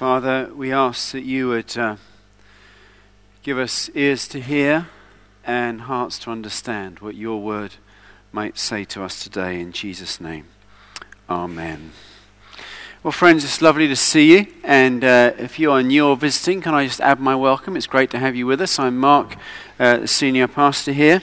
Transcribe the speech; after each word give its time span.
Father, 0.00 0.50
we 0.54 0.72
ask 0.72 1.12
that 1.12 1.24
you 1.24 1.48
would 1.48 1.76
uh, 1.76 1.96
give 3.42 3.58
us 3.58 3.90
ears 3.94 4.26
to 4.28 4.40
hear 4.40 4.88
and 5.44 5.82
hearts 5.82 6.18
to 6.20 6.30
understand 6.30 7.00
what 7.00 7.16
your 7.16 7.42
word 7.42 7.74
might 8.32 8.56
say 8.56 8.82
to 8.86 9.02
us 9.02 9.22
today 9.22 9.60
in 9.60 9.72
Jesus' 9.72 10.18
name. 10.18 10.46
Amen. 11.28 11.92
Well, 13.02 13.12
friends, 13.12 13.44
it's 13.44 13.60
lovely 13.60 13.88
to 13.88 13.94
see 13.94 14.38
you. 14.38 14.46
And 14.64 15.04
uh, 15.04 15.32
if 15.36 15.58
you 15.58 15.70
are 15.70 15.82
new 15.82 16.06
or 16.06 16.16
visiting, 16.16 16.62
can 16.62 16.72
I 16.72 16.86
just 16.86 17.02
add 17.02 17.20
my 17.20 17.36
welcome? 17.36 17.76
It's 17.76 17.86
great 17.86 18.10
to 18.12 18.18
have 18.18 18.34
you 18.34 18.46
with 18.46 18.62
us. 18.62 18.78
I'm 18.78 18.96
Mark, 18.96 19.36
uh, 19.78 19.98
the 19.98 20.08
senior 20.08 20.48
pastor 20.48 20.92
here. 20.92 21.20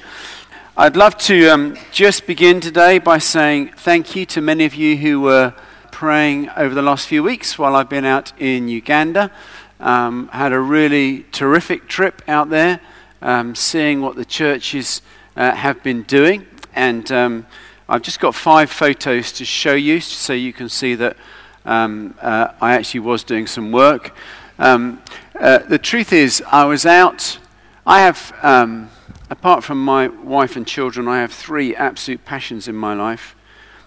I'd 0.78 0.96
love 0.96 1.18
to 1.18 1.48
um, 1.48 1.78
just 1.92 2.28
begin 2.28 2.62
today 2.62 3.00
by 3.00 3.18
saying 3.18 3.70
thank 3.76 4.16
you 4.16 4.28
to 4.28 4.40
many 4.40 4.66
of 4.66 4.76
you 4.76 4.98
who 4.98 5.22
were 5.22 5.56
praying 5.98 6.48
over 6.50 6.76
the 6.76 6.82
last 6.84 7.08
few 7.08 7.24
weeks 7.24 7.58
while 7.58 7.76
I've 7.76 7.90
been 7.90 8.06
out 8.06 8.32
in 8.40 8.68
Uganda. 8.68 9.32
Um, 9.80 10.28
had 10.28 10.54
a 10.54 10.60
really 10.60 11.26
terrific 11.32 11.88
trip 11.88 12.22
out 12.28 12.52
there, 12.52 12.82
um, 13.20 13.56
seeing 13.56 14.02
what 14.02 14.16
the 14.16 14.24
churches 14.24 15.02
uh, 15.36 15.56
have 15.56 15.82
been 15.82 16.04
doing. 16.04 16.46
And 16.76 17.12
um, 17.12 17.48
I've 17.90 18.04
just 18.04 18.20
got 18.20 18.36
five 18.36 18.70
photos 18.70 19.32
to 19.32 19.44
show 19.44 19.74
you 19.74 20.00
so 20.00 20.34
you 20.34 20.54
can 20.54 20.70
see 20.70 20.94
that 20.94 21.18
um, 21.66 22.14
uh, 22.22 22.50
I 22.62 22.74
actually 22.74 23.00
was 23.00 23.24
doing 23.24 23.48
some 23.48 23.72
work. 23.72 24.16
Um, 24.60 25.02
uh, 25.40 25.58
the 25.68 25.80
truth 25.80 26.14
is, 26.14 26.44
I 26.52 26.66
was 26.66 26.86
out. 26.86 27.40
I 27.88 28.02
have, 28.02 28.36
um, 28.44 28.92
apart 29.32 29.64
from 29.64 29.84
my 29.84 30.10
wife 30.10 30.56
and 30.56 30.68
children, 30.68 31.08
I 31.08 31.22
have 31.22 31.34
three 31.34 31.76
absolute 31.76 32.24
passions 32.24 32.68
in 32.68 32.76
my 32.76 32.94
life. 32.94 33.36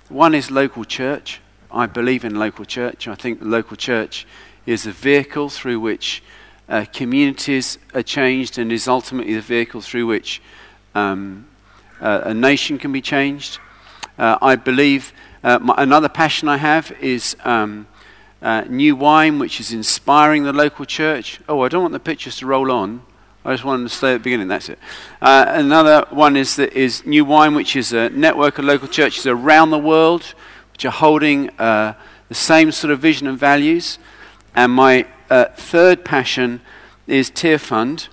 One 0.09 0.35
is 0.35 0.51
local 0.51 0.85
church. 0.85 1.41
I 1.73 1.87
believe 1.87 2.25
in 2.25 2.35
local 2.35 2.65
church. 2.65 3.07
I 3.07 3.15
think 3.15 3.41
the 3.41 3.47
local 3.47 3.77
church 3.77 4.27
is 4.67 4.87
a 4.87 4.93
vehicle 4.93 5.49
through 5.49 5.81
which 5.81 6.23
uh, 6.69 6.85
communities 6.93 7.79
are 7.95 8.03
changed 8.03 8.59
and 8.59 8.73
is 8.73 8.89
ultimately 8.89 9.35
the 9.35 9.41
vehicle 9.41 9.81
through 9.81 10.07
which 10.07 10.43
um, 10.95 11.47
uh, 12.01 12.23
a 12.25 12.35
nation 12.35 12.79
can 12.79 12.93
be 12.93 13.01
changed. 13.01 13.59
Uh, 14.19 14.39
I 14.43 14.57
believe 14.57 15.13
uh, 15.43 15.59
my, 15.59 15.75
another 15.79 16.09
passion 16.09 16.49
I 16.49 16.57
have 16.57 16.93
is 17.01 17.37
um, 17.45 17.87
uh, 18.43 18.63
new 18.69 18.97
wine, 18.97 19.39
which 19.39 19.61
is 19.61 19.73
inspiring 19.73 20.45
the 20.45 20.53
local 20.53 20.85
church. 20.85 21.41
Oh, 21.49 21.61
I 21.61 21.69
don't 21.69 21.83
want 21.83 21.93
the 21.93 22.01
pictures 22.01 22.37
to 22.37 22.47
roll 22.47 22.71
on. 22.71 23.03
I 23.45 23.53
just 23.53 23.65
wanted 23.65 23.85
to 23.85 23.95
stay 23.95 24.15
at 24.15 24.19
the 24.19 24.25
beginning. 24.25 24.49
That's 24.49 24.69
it. 24.69 24.79
Uh, 25.23 25.47
another 25.49 26.05
one 26.11 26.37
is, 26.37 26.57
that 26.57 26.73
is 26.75 27.07
new 27.07 27.25
wine, 27.25 27.55
which 27.55 27.75
is 27.75 27.93
a 27.93 28.11
network 28.11 28.59
of 28.59 28.67
local 28.67 28.89
churches 28.89 29.27
around 29.27 29.71
the 29.71 29.79
world 29.79 30.35
holding 30.89 31.51
uh, 31.59 31.95
the 32.29 32.35
same 32.35 32.73
sort 32.73 32.91
of 32.93 33.01
vision 33.01 33.27
and 33.27 33.39
values. 33.39 33.99
And 34.55 34.73
my 34.73 35.07
uh, 35.29 35.47
third 35.55 36.05
passion 36.05 36.61
is 37.07 37.31
Tearfund, 37.31 38.09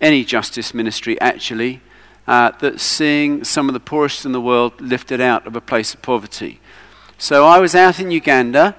any 0.00 0.24
justice 0.24 0.74
ministry 0.74 1.20
actually, 1.20 1.80
uh, 2.26 2.52
that's 2.60 2.82
seeing 2.82 3.44
some 3.44 3.68
of 3.68 3.72
the 3.72 3.80
poorest 3.80 4.24
in 4.24 4.32
the 4.32 4.40
world 4.40 4.80
lifted 4.80 5.20
out 5.20 5.46
of 5.46 5.54
a 5.54 5.60
place 5.60 5.94
of 5.94 6.02
poverty. 6.02 6.60
So 7.16 7.46
I 7.46 7.58
was 7.58 7.74
out 7.74 8.00
in 8.00 8.10
Uganda 8.10 8.76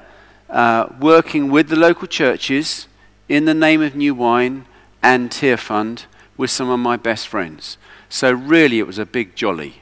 uh, 0.49 0.87
working 0.99 1.51
with 1.51 1.69
the 1.69 1.75
local 1.75 2.07
churches 2.07 2.87
in 3.27 3.45
the 3.45 3.53
name 3.53 3.81
of 3.81 3.95
New 3.95 4.15
Wine 4.15 4.65
and 5.01 5.29
Tearfund 5.29 6.05
with 6.37 6.49
some 6.49 6.69
of 6.69 6.79
my 6.79 6.97
best 6.97 7.27
friends. 7.27 7.77
So 8.09 8.31
really, 8.31 8.79
it 8.79 8.87
was 8.87 8.97
a 8.97 9.05
big 9.05 9.35
jolly. 9.35 9.81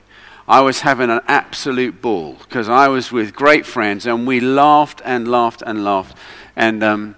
I 0.50 0.62
was 0.62 0.80
having 0.80 1.10
an 1.10 1.20
absolute 1.28 2.02
ball 2.02 2.36
because 2.36 2.70
I 2.70 2.88
was 2.88 3.12
with 3.12 3.36
great 3.36 3.66
friends 3.66 4.06
and 4.06 4.26
we 4.26 4.40
laughed 4.40 5.02
and 5.04 5.28
laughed 5.28 5.62
and 5.66 5.84
laughed. 5.84 6.16
And 6.56 6.82
um, 6.84 7.16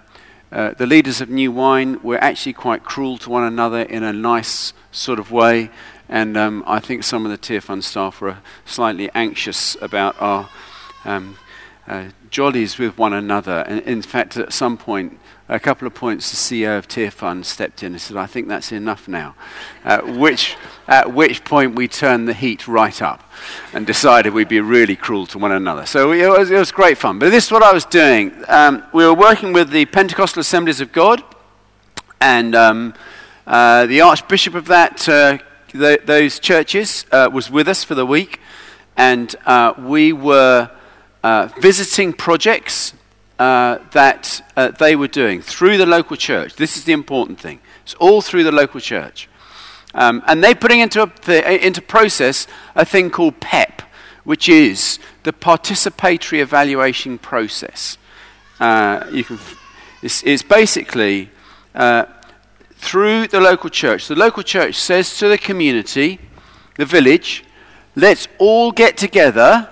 uh, 0.50 0.72
the 0.72 0.86
leaders 0.86 1.20
of 1.20 1.30
New 1.30 1.52
Wine 1.52 2.02
were 2.02 2.18
actually 2.18 2.54
quite 2.54 2.82
cruel 2.82 3.18
to 3.18 3.30
one 3.30 3.44
another 3.44 3.82
in 3.82 4.02
a 4.02 4.12
nice 4.12 4.72
sort 4.90 5.20
of 5.20 5.30
way. 5.30 5.70
And 6.08 6.36
um, 6.36 6.64
I 6.66 6.80
think 6.80 7.04
some 7.04 7.24
of 7.24 7.30
the 7.30 7.38
Tearfund 7.38 7.84
staff 7.84 8.20
were 8.20 8.38
slightly 8.64 9.08
anxious 9.14 9.76
about 9.80 10.20
our 10.20 10.48
um, 11.04 11.38
uh, 11.86 12.06
jollies 12.30 12.78
with 12.78 12.98
one 12.98 13.12
another. 13.12 13.64
And 13.68 13.80
in 13.82 14.02
fact, 14.02 14.36
at 14.38 14.52
some 14.52 14.76
point, 14.76 15.20
a 15.50 15.58
couple 15.58 15.84
of 15.84 15.94
points, 15.94 16.30
the 16.30 16.36
CEO 16.36 16.78
of 16.78 16.86
Tier 16.86 17.10
Tearfund 17.10 17.44
stepped 17.44 17.82
in 17.82 17.92
and 17.92 18.00
said, 18.00 18.16
I 18.16 18.26
think 18.26 18.46
that's 18.46 18.70
enough 18.70 19.08
now. 19.08 19.34
At 19.84 20.06
which, 20.06 20.56
at 20.86 21.12
which 21.12 21.44
point 21.44 21.74
we 21.74 21.88
turned 21.88 22.28
the 22.28 22.34
heat 22.34 22.68
right 22.68 23.02
up 23.02 23.28
and 23.72 23.84
decided 23.84 24.32
we'd 24.32 24.48
be 24.48 24.60
really 24.60 24.94
cruel 24.94 25.26
to 25.26 25.38
one 25.38 25.50
another. 25.50 25.86
So 25.86 26.12
it 26.12 26.28
was, 26.28 26.52
it 26.52 26.58
was 26.58 26.70
great 26.70 26.98
fun. 26.98 27.18
But 27.18 27.30
this 27.30 27.46
is 27.46 27.52
what 27.52 27.64
I 27.64 27.72
was 27.72 27.84
doing. 27.84 28.32
Um, 28.46 28.84
we 28.94 29.04
were 29.04 29.14
working 29.14 29.52
with 29.52 29.70
the 29.70 29.86
Pentecostal 29.86 30.40
Assemblies 30.40 30.80
of 30.80 30.92
God, 30.92 31.22
and 32.20 32.54
um, 32.54 32.94
uh, 33.44 33.86
the 33.86 34.02
Archbishop 34.02 34.54
of 34.54 34.66
that, 34.66 35.08
uh, 35.08 35.38
th- 35.72 36.02
those 36.04 36.38
churches 36.38 37.06
uh, 37.10 37.28
was 37.32 37.50
with 37.50 37.66
us 37.66 37.82
for 37.82 37.96
the 37.96 38.06
week, 38.06 38.38
and 38.96 39.34
uh, 39.46 39.74
we 39.76 40.12
were 40.12 40.70
uh, 41.24 41.48
visiting 41.58 42.12
projects 42.12 42.94
uh, 43.40 43.78
that 43.92 44.42
uh, 44.54 44.70
they 44.72 44.94
were 44.94 45.08
doing 45.08 45.40
through 45.40 45.78
the 45.78 45.86
local 45.86 46.14
church. 46.14 46.56
This 46.56 46.76
is 46.76 46.84
the 46.84 46.92
important 46.92 47.40
thing. 47.40 47.58
It's 47.84 47.94
all 47.94 48.20
through 48.20 48.44
the 48.44 48.52
local 48.52 48.80
church. 48.80 49.30
Um, 49.94 50.22
and 50.26 50.44
they're 50.44 50.54
putting 50.54 50.80
into, 50.80 51.10
a, 51.26 51.66
into 51.66 51.80
process 51.80 52.46
a 52.74 52.84
thing 52.84 53.08
called 53.08 53.40
PEP, 53.40 53.80
which 54.24 54.46
is 54.46 54.98
the 55.22 55.32
participatory 55.32 56.40
evaluation 56.40 57.16
process. 57.16 57.96
Uh, 58.60 59.06
you 59.10 59.24
can, 59.24 59.38
it's, 60.02 60.22
it's 60.22 60.42
basically 60.42 61.30
uh, 61.74 62.04
through 62.74 63.26
the 63.26 63.40
local 63.40 63.70
church. 63.70 64.06
The 64.06 64.16
local 64.16 64.42
church 64.42 64.74
says 64.74 65.16
to 65.16 65.28
the 65.28 65.38
community, 65.38 66.20
the 66.76 66.84
village, 66.84 67.42
let's 67.96 68.28
all 68.36 68.70
get 68.70 68.98
together, 68.98 69.66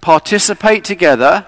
participate 0.00 0.82
together, 0.82 1.46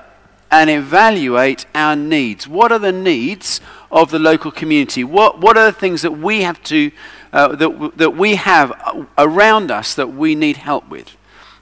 and 0.55 0.71
evaluate 0.71 1.67
our 1.75 1.97
needs. 1.97 2.47
What 2.47 2.71
are 2.71 2.79
the 2.79 2.93
needs 2.93 3.61
of 3.91 4.13
the 4.13 4.21
local 4.21 4.53
community? 4.53 5.03
What, 5.03 5.41
what 5.41 5.57
are 5.57 5.65
the 5.65 5.77
things 5.77 6.03
that 6.03 6.13
we 6.13 6.43
have 6.43 6.63
to, 6.65 6.93
uh, 7.33 7.57
that, 7.57 7.93
that 7.97 8.17
we 8.17 8.37
have 8.37 8.73
around 9.19 9.73
us 9.73 9.97
that 9.97 10.15
we 10.15 10.37
need 10.37 10.59
help 10.59 10.89
with, 10.89 11.17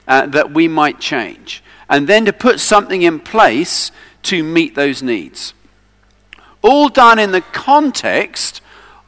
uh, 0.07 0.27
that 0.27 0.51
we 0.51 0.67
might 0.67 0.99
change? 0.99 1.63
And 1.89 2.07
then 2.07 2.25
to 2.25 2.33
put 2.33 2.59
something 2.59 3.01
in 3.01 3.19
place 3.19 3.91
to 4.23 4.43
meet 4.43 4.75
those 4.75 5.01
needs. 5.01 5.55
All 6.61 6.87
done 6.87 7.17
in 7.17 7.31
the 7.31 7.41
context 7.41 8.61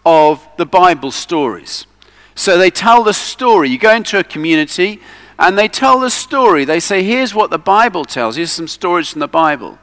of 0.04 0.48
the 0.58 0.66
Bible 0.66 1.12
stories. 1.12 1.86
So 2.34 2.58
they 2.58 2.72
tell 2.72 3.04
the 3.04 3.14
story. 3.14 3.70
You 3.70 3.78
go 3.78 3.94
into 3.96 4.18
a 4.18 4.24
community, 4.24 5.00
and 5.38 5.58
they 5.58 5.68
tell 5.68 6.00
the 6.00 6.10
story. 6.10 6.66
They 6.66 6.80
say, 6.80 7.04
here's 7.04 7.34
what 7.34 7.50
the 7.50 7.58
Bible 7.58 8.06
tells. 8.06 8.36
Here's 8.36 8.52
some 8.52 8.68
stories 8.68 9.10
from 9.10 9.20
the 9.20 9.28
Bible. 9.28 9.78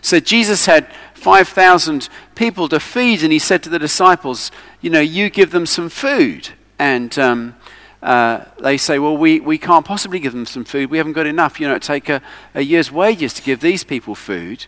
So 0.00 0.20
Jesus 0.20 0.66
had 0.66 0.92
5,000 1.14 2.08
people 2.34 2.68
to 2.68 2.78
feed, 2.78 3.22
and 3.22 3.32
he 3.32 3.38
said 3.38 3.62
to 3.64 3.68
the 3.68 3.78
disciples, 3.78 4.50
You 4.80 4.90
know, 4.90 5.00
you 5.00 5.30
give 5.30 5.50
them 5.50 5.66
some 5.66 5.88
food. 5.88 6.50
And 6.78 7.18
um, 7.18 7.56
uh, 8.02 8.44
they 8.60 8.76
say, 8.76 8.98
Well, 8.98 9.16
we, 9.16 9.40
we 9.40 9.58
can't 9.58 9.84
possibly 9.84 10.20
give 10.20 10.32
them 10.32 10.46
some 10.46 10.64
food. 10.64 10.90
We 10.90 10.98
haven't 10.98 11.14
got 11.14 11.26
enough. 11.26 11.58
You 11.58 11.68
know, 11.68 11.74
it 11.74 11.82
take 11.82 12.08
a, 12.08 12.22
a 12.54 12.60
year's 12.60 12.92
wages 12.92 13.34
to 13.34 13.42
give 13.42 13.60
these 13.60 13.82
people 13.82 14.14
food. 14.14 14.66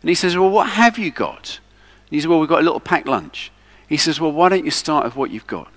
And 0.00 0.08
he 0.08 0.14
says, 0.14 0.36
Well, 0.36 0.50
what 0.50 0.70
have 0.70 0.98
you 0.98 1.10
got? 1.10 1.58
And 2.06 2.10
he 2.10 2.20
says, 2.20 2.28
Well, 2.28 2.38
we've 2.38 2.48
got 2.48 2.60
a 2.60 2.64
little 2.64 2.80
packed 2.80 3.08
lunch. 3.08 3.50
He 3.88 3.96
says, 3.96 4.20
Well, 4.20 4.32
why 4.32 4.50
don't 4.50 4.64
you 4.64 4.70
start 4.70 5.04
with 5.04 5.16
what 5.16 5.30
you've 5.30 5.46
got? 5.46 5.72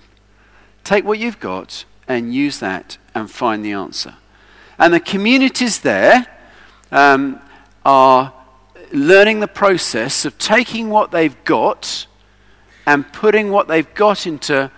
Take 0.84 1.04
what 1.04 1.18
you've 1.18 1.40
got 1.40 1.84
and 2.06 2.34
use 2.34 2.60
that 2.60 2.98
and 3.14 3.30
find 3.30 3.64
the 3.64 3.72
answer. 3.72 4.14
And 4.78 4.92
the 4.92 5.00
communities 5.00 5.80
there 5.80 6.26
um, 6.90 7.40
are 7.84 8.32
learning 8.92 9.40
the 9.40 9.48
process 9.48 10.24
of 10.24 10.38
taking 10.38 10.90
what 10.90 11.10
they've 11.10 11.42
got 11.44 12.06
and 12.86 13.10
putting 13.12 13.50
what 13.50 13.68
they've 13.68 13.92
got 13.94 14.26
into, 14.26 14.70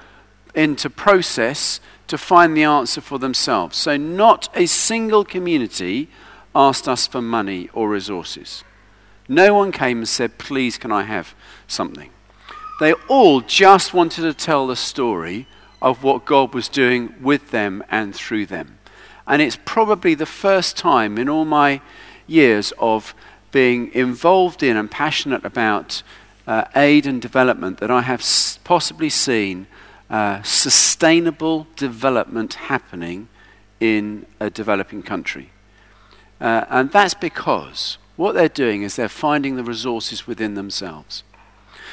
into 0.54 0.90
process 0.90 1.80
to 2.06 2.18
find 2.18 2.56
the 2.56 2.64
answer 2.64 3.00
for 3.00 3.18
themselves. 3.18 3.76
So, 3.76 3.96
not 3.96 4.48
a 4.54 4.66
single 4.66 5.24
community 5.24 6.08
asked 6.54 6.88
us 6.88 7.06
for 7.06 7.22
money 7.22 7.68
or 7.72 7.88
resources. 7.88 8.62
No 9.28 9.54
one 9.54 9.72
came 9.72 9.98
and 9.98 10.08
said, 10.08 10.38
Please, 10.38 10.78
can 10.78 10.92
I 10.92 11.02
have 11.04 11.34
something? 11.66 12.10
They 12.80 12.92
all 13.08 13.40
just 13.40 13.94
wanted 13.94 14.22
to 14.22 14.34
tell 14.34 14.66
the 14.66 14.76
story 14.76 15.46
of 15.84 16.02
what 16.02 16.24
God 16.24 16.54
was 16.54 16.66
doing 16.70 17.14
with 17.20 17.50
them 17.50 17.84
and 17.90 18.14
through 18.14 18.46
them. 18.46 18.78
And 19.26 19.42
it's 19.42 19.58
probably 19.66 20.14
the 20.14 20.24
first 20.24 20.78
time 20.78 21.18
in 21.18 21.28
all 21.28 21.44
my 21.44 21.82
years 22.26 22.72
of 22.78 23.14
being 23.52 23.92
involved 23.92 24.62
in 24.62 24.78
and 24.78 24.90
passionate 24.90 25.44
about 25.44 26.02
uh, 26.46 26.64
aid 26.74 27.06
and 27.06 27.20
development 27.20 27.80
that 27.80 27.90
I 27.90 28.00
have 28.00 28.20
s- 28.20 28.58
possibly 28.64 29.10
seen 29.10 29.66
uh, 30.08 30.40
sustainable 30.42 31.66
development 31.76 32.54
happening 32.54 33.28
in 33.78 34.24
a 34.40 34.48
developing 34.48 35.02
country. 35.02 35.50
Uh, 36.40 36.64
and 36.70 36.90
that's 36.92 37.14
because 37.14 37.98
what 38.16 38.32
they're 38.32 38.48
doing 38.48 38.82
is 38.82 38.96
they're 38.96 39.08
finding 39.08 39.56
the 39.56 39.64
resources 39.64 40.26
within 40.26 40.54
themselves. 40.54 41.24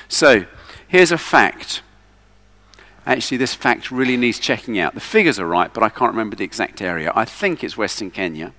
So, 0.08 0.46
here's 0.88 1.12
a 1.12 1.18
fact. 1.18 1.82
Actually, 3.06 3.38
this 3.38 3.54
fact 3.54 3.90
really 3.90 4.16
needs 4.16 4.38
checking 4.38 4.78
out. 4.78 4.94
The 4.94 5.00
figures 5.00 5.40
are 5.40 5.48
right, 5.48 5.74
but 5.74 5.82
I 5.82 5.90
can't 5.90 6.12
remember 6.12 6.36
the 6.36 6.44
exact 6.44 6.82
area. 6.82 7.12
I 7.16 7.26
think 7.26 7.64
it's 7.64 7.76
Western 7.76 8.12
Kenya. 8.12 8.54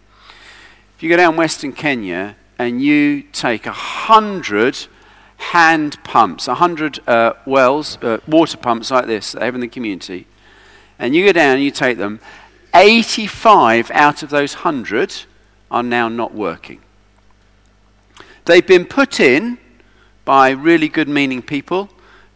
If 0.96 1.02
you 1.02 1.08
go 1.08 1.16
down 1.16 1.36
Western 1.36 1.72
Kenya 1.72 2.36
and 2.58 2.82
you 2.82 3.22
take 3.22 3.66
a 3.66 3.72
hundred 3.72 4.86
hand 5.36 6.02
pumps, 6.04 6.48
a 6.48 6.54
hundred 6.54 7.00
uh, 7.08 7.34
wells, 7.46 7.98
uh, 8.02 8.18
water 8.26 8.56
pumps 8.56 8.90
like 8.90 9.06
this 9.06 9.32
they 9.32 9.44
have 9.44 9.54
in 9.54 9.60
the 9.60 9.68
community, 9.68 10.26
and 10.98 11.14
you 11.14 11.24
go 11.24 11.32
down 11.32 11.56
and 11.56 11.64
you 11.64 11.70
take 11.70 11.98
them, 11.98 12.20
85 12.74 13.90
out 13.90 14.22
of 14.22 14.30
those 14.30 14.54
100 14.54 15.24
are 15.70 15.82
now 15.82 16.08
not 16.08 16.34
working. 16.34 16.80
They've 18.44 18.66
been 18.66 18.86
put 18.86 19.20
in 19.20 19.58
by 20.24 20.50
really 20.50 20.88
good 20.88 21.08
meaning 21.08 21.42
people, 21.42 21.90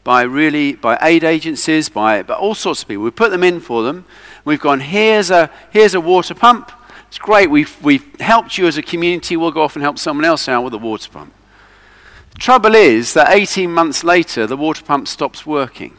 by 0.06 0.22
really 0.22 0.74
by 0.74 0.96
aid 1.02 1.24
agencies, 1.24 1.88
by, 1.88 2.22
by 2.22 2.34
all 2.34 2.54
sorts 2.54 2.82
of 2.82 2.86
people. 2.86 3.02
We 3.02 3.10
put 3.10 3.32
them 3.32 3.42
in 3.42 3.58
for 3.58 3.82
them. 3.82 4.04
We've 4.44 4.60
gone, 4.60 4.78
here's 4.78 5.32
a, 5.32 5.50
here's 5.72 5.94
a 5.94 6.00
water 6.00 6.32
pump. 6.32 6.70
It's 7.08 7.18
great. 7.18 7.50
We've, 7.50 7.76
we've 7.82 8.20
helped 8.20 8.56
you 8.56 8.68
as 8.68 8.78
a 8.78 8.82
community. 8.82 9.36
We'll 9.36 9.50
go 9.50 9.62
off 9.62 9.74
and 9.74 9.82
help 9.82 9.98
someone 9.98 10.24
else 10.24 10.48
out 10.48 10.62
with 10.62 10.74
a 10.74 10.78
water 10.78 11.10
pump. 11.10 11.34
The 12.30 12.38
trouble 12.38 12.76
is 12.76 13.14
that 13.14 13.34
18 13.34 13.72
months 13.72 14.04
later, 14.04 14.46
the 14.46 14.56
water 14.56 14.84
pump 14.84 15.08
stops 15.08 15.44
working. 15.44 15.96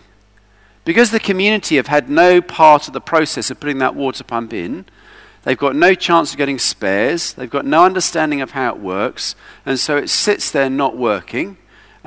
Because 0.86 1.12
the 1.12 1.20
community 1.20 1.76
have 1.76 1.88
had 1.88 2.10
no 2.10 2.40
part 2.40 2.88
of 2.88 2.94
the 2.94 3.02
process 3.02 3.52
of 3.52 3.60
putting 3.60 3.80
that 3.80 3.94
water 3.94 4.24
pump 4.24 4.54
in, 4.54 4.86
they've 5.44 5.58
got 5.58 5.76
no 5.76 5.94
chance 5.94 6.32
of 6.32 6.38
getting 6.38 6.60
spares, 6.60 7.34
they've 7.34 7.50
got 7.50 7.66
no 7.66 7.84
understanding 7.84 8.40
of 8.40 8.52
how 8.52 8.74
it 8.74 8.80
works, 8.80 9.36
and 9.66 9.78
so 9.78 9.98
it 9.98 10.10
sits 10.10 10.50
there 10.50 10.70
not 10.70 10.96
working, 10.96 11.58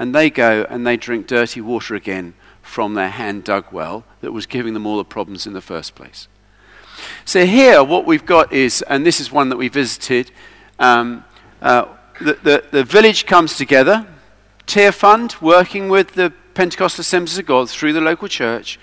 and 0.00 0.14
they 0.14 0.30
go 0.30 0.66
and 0.70 0.86
they 0.86 0.96
drink 0.96 1.26
dirty 1.26 1.60
water 1.60 1.94
again 1.94 2.32
from 2.62 2.94
their 2.94 3.10
hand 3.10 3.44
dug 3.44 3.66
well 3.70 4.02
that 4.22 4.32
was 4.32 4.46
giving 4.46 4.72
them 4.72 4.86
all 4.86 4.96
the 4.96 5.04
problems 5.04 5.46
in 5.46 5.52
the 5.52 5.60
first 5.60 5.94
place. 5.94 6.26
So, 7.26 7.44
here, 7.44 7.84
what 7.84 8.06
we've 8.06 8.24
got 8.24 8.50
is, 8.50 8.80
and 8.88 9.04
this 9.04 9.20
is 9.20 9.30
one 9.30 9.50
that 9.50 9.58
we 9.58 9.68
visited, 9.68 10.30
um, 10.78 11.22
uh, 11.60 11.84
the, 12.18 12.32
the, 12.42 12.64
the 12.70 12.82
village 12.82 13.26
comes 13.26 13.58
together, 13.58 14.06
Tear 14.64 14.90
Fund, 14.90 15.36
working 15.42 15.90
with 15.90 16.14
the 16.14 16.32
Pentecostal 16.54 17.02
Assemblies 17.02 17.36
of 17.36 17.44
God 17.44 17.68
through 17.68 17.92
the 17.92 18.00
local 18.00 18.28
church, 18.28 18.80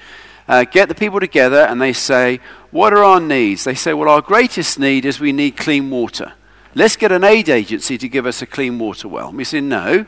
uh, 0.48 0.66
get 0.66 0.88
the 0.88 0.96
people 0.96 1.20
together 1.20 1.62
and 1.62 1.82
they 1.82 1.94
say, 1.94 2.40
What 2.70 2.94
are 2.94 3.04
our 3.04 3.20
needs? 3.20 3.64
They 3.64 3.74
say, 3.76 3.92
Well, 3.96 4.08
our 4.08 4.22
greatest 4.22 4.78
need 4.78 5.04
is 5.04 5.20
we 5.20 5.32
need 5.32 5.58
clean 5.58 5.90
water. 5.90 6.34
Let's 6.76 6.96
get 6.96 7.12
an 7.12 7.24
aid 7.24 7.50
agency 7.50 7.98
to 7.98 8.08
give 8.08 8.28
us 8.28 8.44
a 8.44 8.46
clean 8.46 8.78
water 8.78 9.08
well. 9.08 9.30
And 9.30 9.38
we 9.38 9.46
say, 9.46 9.62
No. 9.62 10.06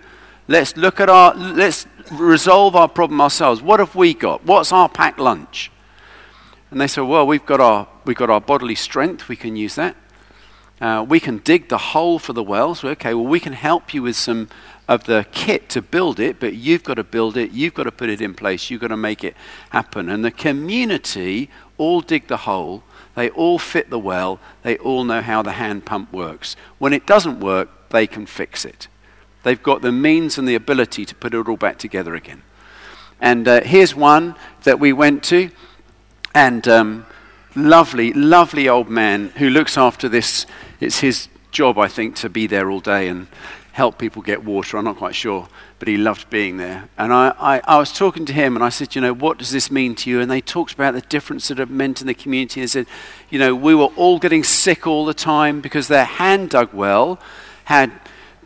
Let's 0.49 0.75
look 0.75 0.99
at 0.99 1.09
our, 1.09 1.35
let's 1.35 1.85
resolve 2.11 2.75
our 2.75 2.87
problem 2.87 3.21
ourselves. 3.21 3.61
What 3.61 3.79
have 3.79 3.93
we 3.93 4.15
got? 4.15 4.43
What's 4.45 4.71
our 4.71 4.89
packed 4.89 5.19
lunch? 5.19 5.71
And 6.71 6.81
they 6.81 6.87
said, 6.87 7.01
Well, 7.01 7.27
we've 7.27 7.45
got 7.45 7.61
our, 7.61 7.87
we've 8.03 8.17
got 8.17 8.31
our 8.31 8.41
bodily 8.41 8.73
strength. 8.73 9.29
We 9.29 9.35
can 9.35 9.55
use 9.55 9.75
that. 9.75 9.95
Uh, 10.81 11.05
we 11.07 11.19
can 11.19 11.37
dig 11.37 11.69
the 11.69 11.77
hole 11.77 12.17
for 12.17 12.33
the 12.33 12.41
well. 12.41 12.73
So, 12.73 12.87
okay, 12.89 13.13
well, 13.13 13.27
we 13.27 13.39
can 13.39 13.53
help 13.53 13.93
you 13.93 14.01
with 14.01 14.15
some 14.15 14.49
of 14.87 15.03
the 15.03 15.27
kit 15.31 15.69
to 15.69 15.83
build 15.83 16.19
it, 16.19 16.39
but 16.39 16.55
you've 16.55 16.83
got 16.83 16.95
to 16.95 17.03
build 17.03 17.37
it, 17.37 17.51
you've 17.51 17.75
got 17.75 17.83
to 17.83 17.91
put 17.91 18.09
it 18.09 18.19
in 18.19 18.33
place, 18.33 18.71
you've 18.71 18.81
got 18.81 18.87
to 18.87 18.97
make 18.97 19.23
it 19.23 19.35
happen. 19.69 20.09
And 20.09 20.25
the 20.25 20.31
community 20.31 21.51
all 21.77 22.01
dig 22.01 22.27
the 22.27 22.37
hole, 22.37 22.81
they 23.13 23.29
all 23.29 23.59
fit 23.59 23.91
the 23.91 23.99
well, 23.99 24.39
they 24.63 24.79
all 24.79 25.03
know 25.03 25.21
how 25.21 25.43
the 25.43 25.51
hand 25.51 25.85
pump 25.85 26.11
works. 26.11 26.55
When 26.79 26.91
it 26.91 27.05
doesn't 27.05 27.39
work, 27.39 27.89
they 27.89 28.07
can 28.07 28.25
fix 28.25 28.65
it. 28.65 28.87
They've 29.44 29.62
got 29.62 29.81
the 29.81 29.91
means 29.91 30.38
and 30.38 30.47
the 30.47 30.56
ability 30.56 31.06
to 31.06 31.15
put 31.15 31.33
it 31.33 31.47
all 31.47 31.57
back 31.57 31.77
together 31.77 32.15
again. 32.15 32.44
And 33.21 33.47
uh, 33.47 33.62
here's 33.62 33.95
one 33.95 34.36
that 34.63 34.80
we 34.80 34.94
went 34.94 35.24
to, 35.25 35.50
and 36.33 36.68
um, 36.68 37.06
lovely, 37.56 38.13
lovely 38.13 38.69
old 38.69 38.89
man 38.89 39.30
who 39.38 39.50
looks 39.50 39.77
after 39.77 40.07
this. 40.07 40.45
It's 40.80 41.00
his 41.00 41.27
job, 41.51 41.77
I 41.77 41.88
think, 41.88 42.15
to 42.18 42.30
be 42.30 42.47
there 42.47 42.69
all 42.69 42.80
day 42.80 43.07
and 43.07 43.27
help 43.74 43.97
people 43.97 44.21
get 44.21 44.44
water. 44.44 44.77
I'm 44.77 44.86
not 44.86 44.97
quite 44.97 45.15
sure, 45.15 45.47
but 45.80 45.88
he 45.88 45.97
loved 45.97 46.30
being 46.30 46.57
there. 46.57 46.89
And 46.97 47.13
I, 47.13 47.33
I, 47.39 47.62
I, 47.65 47.77
was 47.77 47.94
talking 47.94 48.25
to 48.25 48.33
him 48.33 48.56
and 48.56 48.63
I 48.63 48.69
said, 48.69 48.95
you 48.95 49.01
know, 49.01 49.13
what 49.13 49.38
does 49.38 49.51
this 49.51 49.71
mean 49.71 49.95
to 49.95 50.09
you? 50.09 50.19
And 50.19 50.30
they 50.30 50.42
talked 50.42 50.74
about 50.74 50.94
the 50.94 51.01
difference 51.01 51.47
that 51.47 51.59
it 51.59 51.69
meant 51.69 52.01
in 52.01 52.07
the 52.07 52.13
community. 52.13 52.62
They 52.62 52.68
said, 52.68 52.88
you 53.30 53.39
know, 53.39 53.56
we 53.56 53.74
were 53.74 53.92
all 53.95 54.19
getting 54.19 54.44
sick 54.44 54.85
all 54.85 55.06
the 55.06 55.13
time 55.13 55.62
because 55.62 55.88
their 55.88 56.06
hand 56.06 56.50
dug 56.50 56.74
well 56.74 57.19
had 57.65 57.92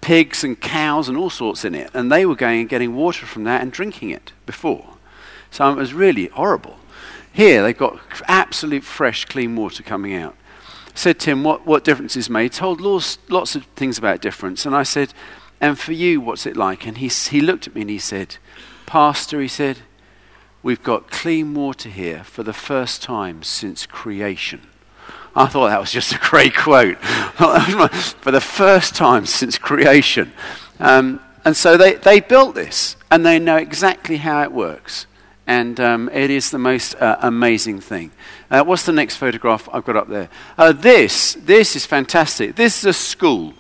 pigs 0.04 0.44
and 0.44 0.60
cows 0.60 1.10
and 1.10 1.18
all 1.18 1.30
sorts 1.30 1.66
in 1.66 1.74
it. 1.74 1.90
And 1.94 2.12
they 2.12 2.26
were 2.26 2.36
going 2.36 2.62
and 2.62 2.70
getting 2.70 2.96
water 2.96 3.26
from 3.26 3.44
that 3.46 3.62
and 3.62 3.72
drinking 3.72 4.12
it 4.12 4.34
before. 4.46 4.98
So 5.50 5.70
it 5.72 5.78
was 5.78 5.94
really 5.94 6.28
horrible. 6.28 6.78
Here, 7.32 7.64
they've 7.64 7.78
got 7.78 8.00
absolute 8.28 8.84
fresh, 8.84 9.26
clean 9.26 9.56
water 9.56 9.82
coming 9.82 10.14
out 10.14 10.36
said 10.96 11.20
Tim, 11.20 11.44
What, 11.44 11.66
what 11.66 11.84
difference 11.84 12.16
is 12.16 12.30
made? 12.30 12.54
Told 12.54 12.82
lots, 12.82 13.18
lots 13.30 13.56
of 13.56 13.66
things 13.76 13.98
about 13.98 14.22
difference. 14.22 14.66
And 14.66 14.76
I 14.76 14.84
said, 14.84 15.14
And 15.60 15.78
for 15.78 15.94
you, 15.94 16.22
what's 16.22 16.46
it 16.46 16.58
like? 16.58 16.86
And 16.86 16.98
he, 16.98 17.08
he 17.08 17.42
looked 17.42 17.68
at 17.68 17.76
me 17.76 17.82
and 17.82 17.90
he 17.90 18.00
said, 18.00 18.38
Pastor, 18.86 19.42
he 19.42 19.48
said, 19.48 19.80
We've 20.62 20.84
got 20.84 21.12
clean 21.12 21.54
water 21.54 21.90
here 21.90 22.24
for 22.24 22.44
the 22.44 22.54
first 22.54 23.02
time 23.02 23.44
since 23.44 23.86
creation. 23.86 24.62
I 25.36 25.48
thought 25.48 25.70
that 25.70 25.80
was 25.80 25.92
just 25.92 26.14
a 26.14 26.20
great 26.20 26.56
quote. 26.56 26.98
for 27.04 28.32
the 28.32 28.42
first 28.42 28.96
time 28.96 29.26
since 29.26 29.58
creation. 29.58 30.32
Um, 30.80 31.20
and 31.44 31.58
so 31.58 31.76
they, 31.76 31.96
they 31.96 32.20
built 32.20 32.56
this, 32.56 32.96
and 33.10 33.26
they 33.26 33.40
know 33.40 33.58
exactly 33.58 34.18
how 34.18 34.44
it 34.44 34.52
works. 34.52 35.08
And 35.46 35.80
um, 35.80 36.10
it 36.14 36.30
is 36.30 36.52
the 36.52 36.60
most 36.60 36.96
uh, 36.96 37.18
amazing 37.22 37.82
thing. 37.82 38.12
Uh, 38.50 38.64
what's 38.64 38.86
the 38.86 38.94
next 38.94 39.18
photograph 39.18 39.68
I've 39.74 39.84
got 39.84 39.98
up 39.98 40.08
there? 40.08 40.30
Uh, 40.58 40.72
this, 40.72 41.34
this 41.34 41.76
is 41.76 41.86
fantastic. 41.86 42.56
This 42.56 42.80
is 42.80 42.86
a 42.86 42.94
school. 42.94 43.54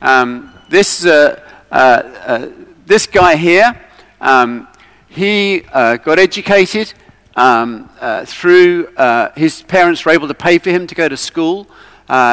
Um, 0.00 0.52
this, 0.68 1.04
uh, 1.04 1.42
uh, 1.70 2.50
this 2.86 3.06
guy 3.06 3.36
here, 3.36 3.80
um, 4.20 4.68
he 5.08 5.64
uh, 5.72 5.96
got 5.96 6.18
educated 6.18 6.92
um, 7.36 7.88
through, 8.26 8.88
his 9.36 9.62
parents 9.62 10.04
were 10.04 10.12
able 10.12 10.28
to 10.28 10.34
pay 10.34 10.58
for 10.58 10.70
him 10.70 10.86
to 10.86 10.94
go 10.94 11.08
to 11.08 11.16
school. 11.16 11.66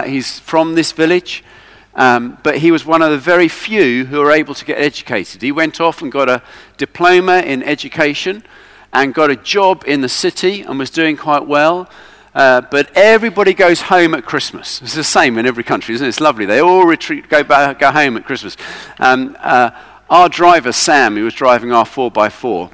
he's 0.06 0.40
from 0.40 0.76
this 0.76 0.92
village. 0.92 1.44
Um, 1.96 2.38
but 2.44 2.60
he 2.60 2.72
was 2.72 2.86
one 2.86 3.02
of 3.02 3.12
the 3.12 3.18
very 3.18 3.50
few 3.50 4.06
who 4.06 4.20
were 4.20 4.32
able 4.32 4.54
to 4.54 4.64
get 4.64 4.80
educated. 4.80 5.42
He 5.42 5.52
went 5.52 5.82
off 5.82 6.02
and 6.02 6.10
got 6.10 6.30
a 6.30 6.42
diploma 6.78 7.40
in 7.40 7.62
education 7.62 8.44
and 8.94 9.14
got 9.14 9.30
a 9.30 9.36
job 9.36 9.84
in 9.86 10.02
the 10.02 10.10
city 10.10 10.62
and 10.62 10.80
was 10.80 10.90
doing 10.90 11.18
quite 11.18 11.46
well. 11.46 11.90
Uh, 12.34 12.62
but 12.62 12.96
everybody 12.96 13.54
goes 13.54 13.82
home 13.82 14.14
at 14.14 14.24
Christmas. 14.24 14.82
It's 14.82 14.96
the 14.96 15.04
same 15.04 15.38
in 15.38 15.46
every 15.46 15.64
country, 15.64 15.96
isn't 15.96 16.06
it? 16.06 16.10
It's 16.10 16.22
lovely. 16.22 16.46
They 16.46 16.62
all 16.62 16.86
retreat, 16.86 17.28
go, 17.28 17.44
back, 17.44 17.80
go 17.80 17.92
home 17.92 18.18
at 18.18 18.24
Christmas. 18.24 18.56
Um, 19.00 19.36
uh, 19.40 19.72
our 20.10 20.30
driver, 20.30 20.72
Sam, 20.72 21.16
who 21.16 21.26
was 21.26 21.34
driving 21.34 21.72
our 21.72 21.86
4x4, 21.86 22.72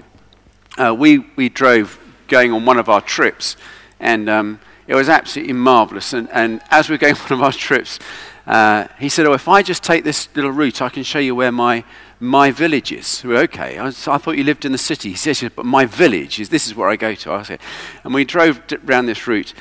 uh, 0.78 0.94
we, 0.94 1.20
we 1.36 1.50
drove 1.50 2.00
going 2.28 2.52
on 2.52 2.66
one 2.66 2.78
of 2.78 2.90
our 2.90 3.02
trips, 3.02 3.56
and 4.00 4.30
um, 4.30 4.60
it 4.88 4.96
was 4.96 5.10
absolutely 5.10 5.54
marvelous. 5.54 6.14
And, 6.14 6.30
and 6.32 6.62
as 6.70 6.90
we 6.90 6.96
are 6.96 7.00
going 7.00 7.16
on 7.16 7.22
one 7.22 7.34
of 7.34 7.42
our 7.42 7.52
trips, 7.52 8.00
uh, 8.48 8.88
he 9.00 9.10
said, 9.10 9.26
Oh, 9.26 9.34
if 9.34 9.48
I 9.48 9.62
just 9.62 9.84
take 9.84 10.04
this 10.04 10.30
little 10.36 10.52
route, 10.52 10.82
I 10.82 10.90
can 10.90 11.04
show 11.04 11.20
you 11.20 11.36
where 11.36 11.52
my 11.52 11.84
my 12.20 12.52
villages. 12.52 13.24
Okay, 13.26 13.78
I, 13.78 13.88
I, 13.88 13.92
thought 13.92 14.38
you 14.38 14.44
lived 14.44 14.66
in 14.66 14.72
the 14.72 14.78
city. 14.78 15.10
He 15.10 15.16
says, 15.16 15.44
but 15.56 15.66
my 15.66 15.86
village 15.86 16.40
is 16.40 16.50
this 16.50 16.66
is 16.66 16.76
where 16.76 16.90
I 16.90 16.96
go 16.96 17.14
to. 17.14 17.32
I 17.34 17.44
said, 17.44 17.60
and 18.04 18.14
we 18.14 18.24
drove 18.24 18.62
around 18.88 19.08
this 19.08 19.28
route, 19.28 19.54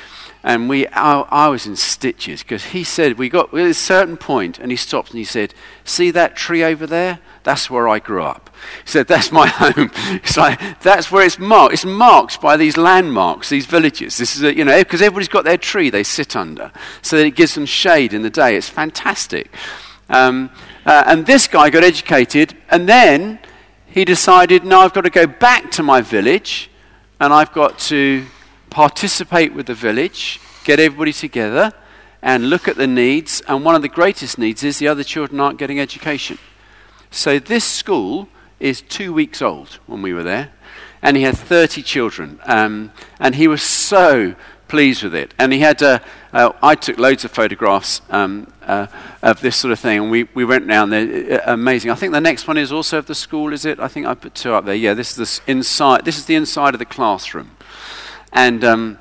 and 0.45 0.69
we 0.69 0.87
I, 0.89 1.21
I 1.23 1.49
was 1.49 1.67
in 1.67 1.75
stitches 1.75 2.43
because 2.43 2.67
he 2.67 2.85
said 2.85 3.19
we 3.19 3.31
got 3.31 3.53
at 3.55 3.67
a 3.67 3.75
certain 3.75 4.19
point, 4.19 4.59
and 4.59 4.71
he 4.71 4.77
stopped 4.77 5.11
and 5.11 5.19
he 5.19 5.25
said, 5.25 5.55
"See 5.85 6.11
that 6.11 6.37
tree 6.37 6.63
over 6.63 6.87
there? 6.87 7.19
That's 7.45 7.71
where 7.71 7.89
I 7.89 7.99
grew 7.99 8.23
up." 8.23 8.51
He 8.85 8.91
said, 8.91 9.09
"That's 9.09 9.33
my 9.33 9.47
home." 9.49 9.91
It's 10.23 10.37
like 10.37 10.61
that's 10.83 11.11
where 11.11 11.25
it's 11.25 11.39
marked. 11.39 11.73
It's 11.73 11.87
marked 11.87 12.43
by 12.43 12.59
these 12.59 12.77
landmarks, 12.77 13.49
these 13.49 13.65
villages. 13.65 14.19
This 14.19 14.37
is 14.37 14.43
a, 14.43 14.55
you 14.55 14.67
know 14.67 14.79
because 14.79 15.01
everybody's 15.01 15.29
got 15.29 15.45
their 15.45 15.57
tree 15.57 15.89
they 15.89 16.05
sit 16.05 16.37
under, 16.37 16.71
so 17.01 17.17
that 17.17 17.25
it 17.25 17.37
gives 17.37 17.55
them 17.55 17.65
shade 17.65 18.13
in 18.13 18.21
the 18.21 18.31
day. 18.31 18.55
It's 18.55 18.69
fantastic. 18.69 19.51
Um, 20.11 20.51
uh, 20.85 21.05
and 21.07 21.25
this 21.25 21.47
guy 21.47 21.71
got 21.71 21.83
educated, 21.83 22.55
and 22.71 22.87
then 22.87 23.39
he 23.87 24.05
decided, 24.05 24.63
no, 24.63 24.81
I've 24.81 24.93
got 24.93 25.05
to 25.05 25.11
go 25.11 25.27
back 25.27 25.71
to 25.73 25.83
my 25.83 26.03
village, 26.03 26.71
and 27.19 27.33
I've 27.33 27.53
got 27.53 27.79
to 27.79 28.27
participate 28.75 29.55
with 29.55 29.67
the 29.67 29.75
village, 29.75 30.41
get 30.65 30.81
everybody 30.81 31.13
together, 31.13 31.73
and 32.21 32.51
look 32.51 32.67
at 32.67 32.77
the 32.77 32.89
needs. 32.89 33.41
And 33.47 33.65
one 33.65 33.77
of 33.77 33.83
the 33.83 33.89
greatest 33.89 34.37
needs 34.37 34.65
is 34.65 34.79
the 34.79 34.89
other 34.89 35.05
children 35.05 35.39
aren't 35.39 35.61
getting 35.61 35.79
education. 35.79 36.39
So 37.13 37.39
this 37.39 37.65
school 37.65 38.29
is 38.59 38.83
two 38.83 39.13
weeks 39.13 39.41
old 39.41 39.79
when 39.87 40.03
we 40.03 40.13
were 40.13 40.25
there, 40.25 40.51
and 41.03 41.17
he 41.17 41.23
had 41.23 41.37
30 41.37 41.83
children. 41.83 42.41
Um, 42.47 42.91
and 43.21 43.37
he 43.37 43.47
was 43.47 43.63
so 43.63 44.35
pleased 44.67 45.05
with 45.05 45.15
it. 45.15 45.35
And 45.39 45.53
he 45.53 45.61
had, 45.61 45.81
uh, 45.81 46.01
uh, 46.33 46.51
I 46.61 46.75
took 46.75 46.99
loads 46.99 47.25
of 47.25 47.31
photographs 47.31 48.01
um, 48.11 48.53
uh, 48.63 48.89
of 49.23 49.41
this 49.41 49.55
sort 49.55 49.71
of 49.71 49.79
thing, 49.79 50.01
and 50.01 50.11
we, 50.11 50.25
we 50.35 50.45
went 50.45 50.67
round 50.67 50.93
there. 50.93 51.41
Uh, 51.41 51.53
amazing. 51.53 51.93
I 51.93 51.95
think 51.95 52.13
the 52.13 52.21
next 52.21 52.49
one 52.49 52.59
is 52.59 52.73
also 52.73 52.99
of 52.99 53.07
the 53.07 53.15
school, 53.15 53.53
is 53.53 53.65
it? 53.65 53.79
I 53.79 53.87
think 53.87 54.05
I 54.05 54.15
put 54.15 54.35
two 54.35 54.53
up 54.53 54.65
there. 54.65 54.75
Yeah, 54.75 54.95
this 54.95 55.17
is 55.17 55.39
the 55.39 55.53
inside. 55.53 56.05
This 56.05 56.19
is 56.19 56.25
the 56.25 56.35
inside 56.35 56.75
of 56.75 56.81
the 56.81 56.85
classroom, 56.87 57.53
and 58.35 58.65
um, 58.65 58.99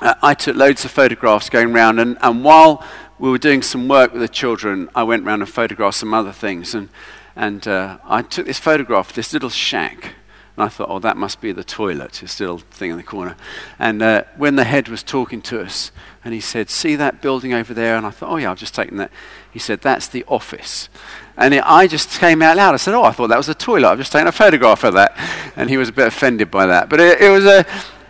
I 0.00 0.34
took 0.34 0.54
loads 0.54 0.84
of 0.84 0.92
photographs 0.92 1.50
going 1.50 1.72
round. 1.72 1.98
And, 1.98 2.16
and 2.20 2.44
while 2.44 2.84
we 3.18 3.30
were 3.30 3.38
doing 3.38 3.62
some 3.62 3.88
work 3.88 4.12
with 4.12 4.22
the 4.22 4.28
children, 4.28 4.88
I 4.94 5.02
went 5.02 5.24
round 5.24 5.42
and 5.42 5.50
photographed 5.50 5.96
some 5.96 6.14
other 6.14 6.32
things. 6.32 6.74
And 6.74 6.88
and 7.34 7.66
uh, 7.66 7.98
I 8.04 8.22
took 8.22 8.46
this 8.46 8.58
photograph 8.58 9.12
this 9.12 9.32
little 9.32 9.50
shack 9.50 10.14
and 10.58 10.64
I 10.64 10.68
thought, 10.68 10.88
oh, 10.90 10.98
that 10.98 11.16
must 11.16 11.40
be 11.40 11.52
the 11.52 11.62
toilet, 11.62 12.14
this 12.14 12.40
little 12.40 12.58
thing 12.58 12.90
in 12.90 12.96
the 12.96 13.04
corner. 13.04 13.36
And 13.78 14.02
uh, 14.02 14.24
when 14.36 14.56
the 14.56 14.64
head 14.64 14.88
was 14.88 15.04
talking 15.04 15.40
to 15.42 15.60
us, 15.60 15.92
and 16.24 16.34
he 16.34 16.40
said, 16.40 16.68
see 16.68 16.96
that 16.96 17.22
building 17.22 17.54
over 17.54 17.72
there? 17.72 17.96
And 17.96 18.04
I 18.04 18.10
thought, 18.10 18.28
oh, 18.28 18.36
yeah, 18.38 18.50
I've 18.50 18.58
just 18.58 18.74
taken 18.74 18.96
that. 18.96 19.12
He 19.52 19.60
said, 19.60 19.82
that's 19.82 20.08
the 20.08 20.24
office. 20.26 20.88
And 21.36 21.54
it, 21.54 21.62
I 21.64 21.86
just 21.86 22.18
came 22.18 22.42
out 22.42 22.56
loud. 22.56 22.74
I 22.74 22.76
said, 22.76 22.94
oh, 22.94 23.04
I 23.04 23.12
thought 23.12 23.28
that 23.28 23.36
was 23.36 23.48
a 23.48 23.54
toilet. 23.54 23.88
I've 23.88 23.98
just 23.98 24.10
taken 24.10 24.26
a 24.26 24.32
photograph 24.32 24.82
of 24.82 24.94
that. 24.94 25.16
And 25.54 25.70
he 25.70 25.76
was 25.76 25.90
a 25.90 25.92
bit 25.92 26.08
offended 26.08 26.50
by 26.50 26.66
that. 26.66 26.88
But 26.88 26.98
it, 26.98 27.20
it 27.20 27.30
was 27.30 27.44
a, 27.44 27.64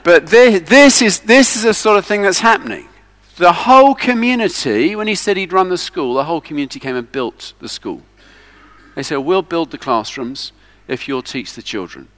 but 0.05 0.27
this, 0.29 0.69
this, 0.69 1.03
is, 1.03 1.21
this 1.21 1.57
is 1.57 1.65
a 1.65 1.75
sort 1.75 1.99
of 1.99 2.07
thing 2.07 2.23
that's 2.23 2.41
happening. 2.41 2.89
The 3.37 3.53
whole 3.53 3.95
community, 3.95 4.97
when 4.97 5.07
he 5.07 5.15
said 5.15 5.37
he'd 5.37 5.53
run 5.53 5.69
the 5.69 5.79
school, 5.79 6.15
the 6.15 6.25
whole 6.25 6.41
community 6.41 6.81
came 6.81 6.97
and 6.97 7.11
built 7.11 7.53
the 7.61 7.69
school. 7.69 8.03
They 8.95 9.03
said, 9.03 9.19
we'll 9.19 9.43
build 9.43 9.71
the 9.71 9.79
classrooms 9.79 10.53
if 10.89 11.07
you'll 11.07 11.23
teach 11.23 11.55
the 11.55 11.63
children. 11.63 12.09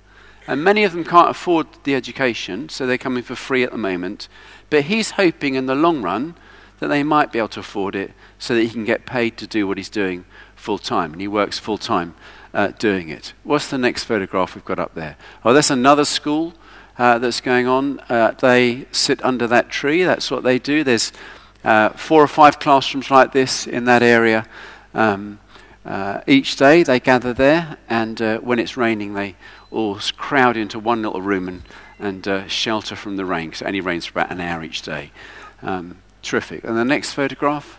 And 0.47 0.65
many 0.65 0.85
of 0.85 0.93
them 0.93 1.05
can't 1.05 1.29
afford 1.29 1.67
the 1.85 1.95
education, 1.95 2.71
so 2.71 2.87
they're 2.87 2.97
coming 2.97 3.23
for 3.23 3.35
free 3.35 3.63
at 3.63 3.71
the 3.71 3.79
moment. 3.79 4.29
But 4.71 4.85
he's 4.85 5.13
hoping 5.13 5.55
in 5.55 5.67
the 5.67 5.75
long 5.75 6.01
run 6.01 6.37
that 6.79 6.89
they 6.89 7.03
might 7.03 7.33
be 7.33 7.39
able 7.39 7.49
to 7.49 7.61
afford 7.61 7.95
it 7.95 8.13
so 8.39 8.55
that 8.55 8.63
he 8.63 8.71
can 8.71 8.85
get 8.85 9.05
paid 9.05 9.37
to 9.37 9.47
do 9.47 9.69
what 9.69 9.77
he's 9.77 9.91
doing 9.91 10.25
full 10.57 10.79
time. 10.79 11.13
And 11.13 11.21
he 11.21 11.29
works 11.29 11.59
full 11.59 11.79
time 11.79 12.15
uh, 12.55 12.69
doing 12.69 13.11
it. 13.11 13.35
What's 13.45 13.69
the 13.69 13.79
next 13.79 14.05
photograph 14.05 14.55
we've 14.55 14.65
got 14.65 14.79
up 14.79 14.95
there? 14.95 15.17
Oh, 15.45 15.53
that's 15.53 15.71
another 15.71 16.07
school 16.07 16.55
uh, 17.01 17.19
that's 17.19 17.41
going 17.41 17.67
on. 17.67 17.99
Uh, 18.11 18.33
they 18.33 18.85
sit 18.93 19.25
under 19.25 19.47
that 19.47 19.71
tree. 19.71 20.05
That's 20.05 20.31
what 20.31 20.43
they 20.43 20.59
do. 20.59 20.85
There's 20.85 21.13
uh, 21.65 21.89
four 21.91 22.23
or 22.23 22.29
five 22.29 22.59
classrooms 22.59 23.11
like 23.11 23.33
this 23.33 23.67
in 23.67 23.87
that 23.87 24.03
area. 24.03 24.47
Um, 24.93 25.41
uh, 25.83 26.21
each 26.27 26.57
day 26.57 26.83
they 26.83 27.01
gather 27.01 27.33
there, 27.33 27.79
and 27.89 28.21
uh, 28.21 28.39
when 28.41 28.59
it's 28.59 28.77
raining, 28.77 29.15
they 29.15 29.35
all 29.71 29.99
crowd 30.19 30.59
into 30.59 30.79
one 30.79 31.01
little 31.01 31.23
room 31.23 31.49
and, 31.49 31.63
and 31.99 32.29
uh, 32.29 32.47
shelter 32.49 32.95
from 32.95 33.17
the 33.17 33.25
rain, 33.25 33.49
because 33.49 33.63
it 33.63 33.69
only 33.69 33.81
rains 33.81 34.05
for 34.05 34.21
about 34.21 34.31
an 34.31 34.41
hour 34.41 34.63
each 34.63 34.83
day. 34.83 35.11
Um, 35.63 36.03
terrific. 36.21 36.65
And 36.65 36.77
the 36.77 36.85
next 36.85 37.15
photograph. 37.15 37.79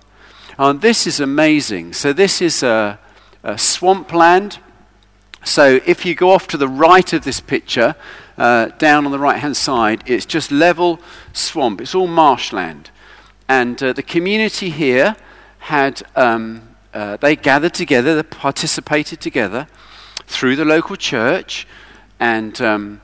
Oh, 0.58 0.74
this 0.74 1.06
is 1.06 1.20
amazing. 1.20 1.94
So, 1.94 2.12
this 2.12 2.42
is 2.42 2.64
a, 2.64 3.00
a 3.44 3.60
swampland. 3.60 4.58
So, 5.44 5.80
if 5.86 6.08
you 6.08 6.16
go 6.16 6.32
off 6.32 6.48
to 6.48 6.58
the 6.58 6.68
right 6.68 7.14
of 7.14 7.24
this 7.24 7.40
picture, 7.40 7.96
uh, 8.38 8.68
down 8.78 9.06
on 9.06 9.12
the 9.12 9.20
right 9.20 9.40
hand 9.40 9.58
side, 9.58 10.04
it's 10.06 10.26
just 10.26 10.52
level 10.52 11.00
swamp. 11.34 11.82
It's 11.82 11.96
all 11.96 12.08
marshland. 12.08 12.90
And 13.48 13.82
uh, 13.84 13.94
the 13.94 14.04
community 14.04 14.70
here 14.70 15.16
had, 15.60 16.04
um, 16.16 16.76
uh, 16.94 17.18
they 17.18 17.36
gathered 17.36 17.74
together, 17.74 18.16
they 18.16 18.24
participated 18.24 19.20
together 19.20 19.68
through 20.26 20.56
the 20.56 20.66
local 20.66 20.96
church 20.96 21.68
and 22.20 22.62
um, 22.62 23.02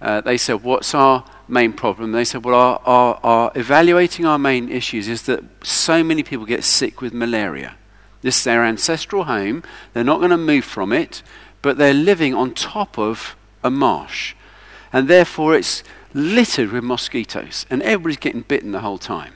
uh, 0.00 0.20
they 0.20 0.38
said, 0.38 0.62
What's 0.62 0.94
our 0.94 1.24
main 1.48 1.72
problem? 1.72 2.12
They 2.12 2.24
said, 2.24 2.44
Well, 2.44 2.54
our, 2.54 2.80
our, 2.84 3.20
our 3.22 3.52
evaluating 3.54 4.24
our 4.24 4.38
main 4.38 4.68
issues 4.68 5.08
is 5.08 5.22
that 5.22 5.42
so 5.64 6.02
many 6.02 6.22
people 6.22 6.46
get 6.46 6.64
sick 6.64 7.00
with 7.00 7.12
malaria. 7.12 7.76
This 8.22 8.38
is 8.38 8.44
their 8.44 8.64
ancestral 8.64 9.24
home. 9.24 9.62
They're 9.92 10.04
not 10.04 10.18
going 10.18 10.30
to 10.30 10.36
move 10.36 10.64
from 10.64 10.92
it, 10.92 11.22
but 11.62 11.78
they're 11.78 11.92
living 11.92 12.34
on 12.34 12.54
top 12.54 12.98
of 12.98 13.36
a 13.62 13.70
marsh. 13.70 14.34
And 14.92 15.08
therefore, 15.08 15.54
it's 15.54 15.82
littered 16.14 16.72
with 16.72 16.84
mosquitoes, 16.84 17.66
and 17.70 17.82
everybody's 17.82 18.16
getting 18.16 18.42
bitten 18.42 18.72
the 18.72 18.80
whole 18.80 18.98
time. 18.98 19.34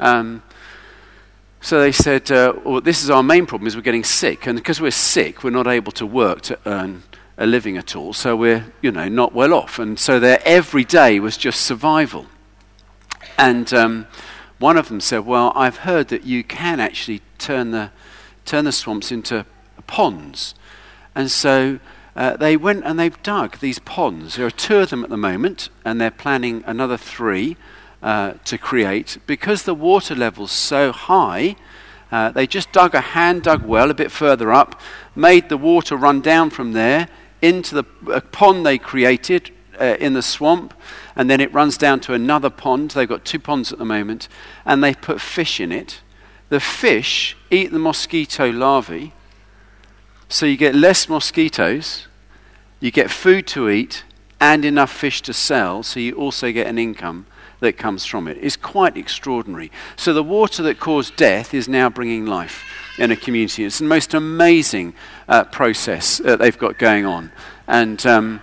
Um, 0.00 0.42
so 1.60 1.80
they 1.80 1.92
said, 1.92 2.30
uh, 2.32 2.54
well, 2.64 2.80
this 2.80 3.04
is 3.04 3.10
our 3.10 3.22
main 3.22 3.46
problem, 3.46 3.68
is 3.68 3.76
we're 3.76 3.82
getting 3.82 4.04
sick. 4.04 4.46
And 4.46 4.56
because 4.56 4.80
we're 4.80 4.90
sick, 4.90 5.44
we're 5.44 5.50
not 5.50 5.66
able 5.66 5.92
to 5.92 6.06
work 6.06 6.40
to 6.42 6.58
earn 6.66 7.04
a 7.38 7.46
living 7.46 7.76
at 7.76 7.94
all, 7.94 8.12
so 8.12 8.36
we're, 8.36 8.72
you 8.82 8.90
know, 8.90 9.08
not 9.08 9.32
well 9.32 9.54
off. 9.54 9.78
And 9.78 9.98
so 9.98 10.18
their 10.18 10.40
every 10.44 10.84
day 10.84 11.20
was 11.20 11.36
just 11.36 11.60
survival. 11.60 12.26
And 13.38 13.72
um, 13.72 14.06
one 14.58 14.76
of 14.76 14.88
them 14.88 15.00
said, 15.00 15.20
Well, 15.20 15.52
I've 15.54 15.78
heard 15.78 16.08
that 16.08 16.24
you 16.24 16.44
can 16.44 16.80
actually 16.80 17.22
turn 17.38 17.70
the, 17.70 17.90
turn 18.44 18.64
the 18.64 18.72
swamps 18.72 19.10
into 19.10 19.46
ponds. 19.86 20.54
And 21.14 21.30
so 21.30 21.78
uh, 22.14 22.36
they 22.36 22.56
went 22.56 22.84
and 22.84 22.98
they've 22.98 23.22
dug 23.22 23.58
these 23.58 23.78
ponds. 23.78 24.36
There 24.36 24.46
are 24.46 24.50
two 24.50 24.78
of 24.78 24.90
them 24.90 25.04
at 25.04 25.10
the 25.10 25.16
moment, 25.16 25.70
and 25.84 26.00
they're 26.00 26.10
planning 26.10 26.62
another 26.66 26.96
three 26.96 27.56
uh, 28.02 28.34
to 28.44 28.58
create. 28.58 29.18
Because 29.26 29.62
the 29.62 29.74
water 29.74 30.14
level's 30.14 30.52
so 30.52 30.92
high, 30.92 31.56
uh, 32.10 32.30
they 32.30 32.46
just 32.46 32.70
dug 32.72 32.94
a 32.94 33.00
hand 33.00 33.44
dug 33.44 33.64
well 33.64 33.90
a 33.90 33.94
bit 33.94 34.10
further 34.10 34.52
up, 34.52 34.80
made 35.16 35.48
the 35.48 35.56
water 35.56 35.96
run 35.96 36.20
down 36.20 36.50
from 36.50 36.72
there 36.72 37.08
into 37.40 37.74
the 37.74 37.82
pond 38.32 38.64
they 38.64 38.78
created 38.78 39.50
uh, 39.80 39.96
in 39.98 40.12
the 40.12 40.22
swamp, 40.22 40.74
and 41.16 41.30
then 41.30 41.40
it 41.40 41.52
runs 41.52 41.78
down 41.78 42.00
to 42.00 42.12
another 42.12 42.50
pond. 42.50 42.90
They've 42.90 43.08
got 43.08 43.24
two 43.24 43.38
ponds 43.38 43.72
at 43.72 43.78
the 43.78 43.84
moment, 43.84 44.28
and 44.66 44.84
they 44.84 44.94
put 44.94 45.20
fish 45.20 45.58
in 45.58 45.72
it. 45.72 46.02
The 46.50 46.60
fish 46.60 47.36
eat 47.50 47.72
the 47.72 47.78
mosquito 47.78 48.50
larvae, 48.52 49.14
so 50.32 50.46
you 50.46 50.56
get 50.56 50.74
less 50.74 51.10
mosquitoes, 51.10 52.06
you 52.80 52.90
get 52.90 53.10
food 53.10 53.46
to 53.48 53.68
eat, 53.68 54.04
and 54.40 54.64
enough 54.64 54.90
fish 54.90 55.20
to 55.22 55.32
sell, 55.32 55.82
so 55.82 56.00
you 56.00 56.14
also 56.14 56.50
get 56.50 56.66
an 56.66 56.78
income 56.78 57.26
that 57.60 57.76
comes 57.76 58.06
from 58.06 58.26
it. 58.26 58.38
It's 58.40 58.56
quite 58.56 58.96
extraordinary. 58.96 59.70
So 59.94 60.14
the 60.14 60.22
water 60.22 60.62
that 60.64 60.80
caused 60.80 61.16
death 61.16 61.52
is 61.52 61.68
now 61.68 61.90
bringing 61.90 62.24
life 62.24 62.64
in 62.98 63.10
a 63.10 63.16
community. 63.16 63.64
It's 63.64 63.78
the 63.78 63.84
most 63.84 64.14
amazing 64.14 64.94
uh, 65.28 65.44
process 65.44 66.16
that 66.18 66.38
they've 66.38 66.58
got 66.58 66.78
going 66.78 67.04
on. 67.04 67.30
And 67.68 68.04
um, 68.06 68.40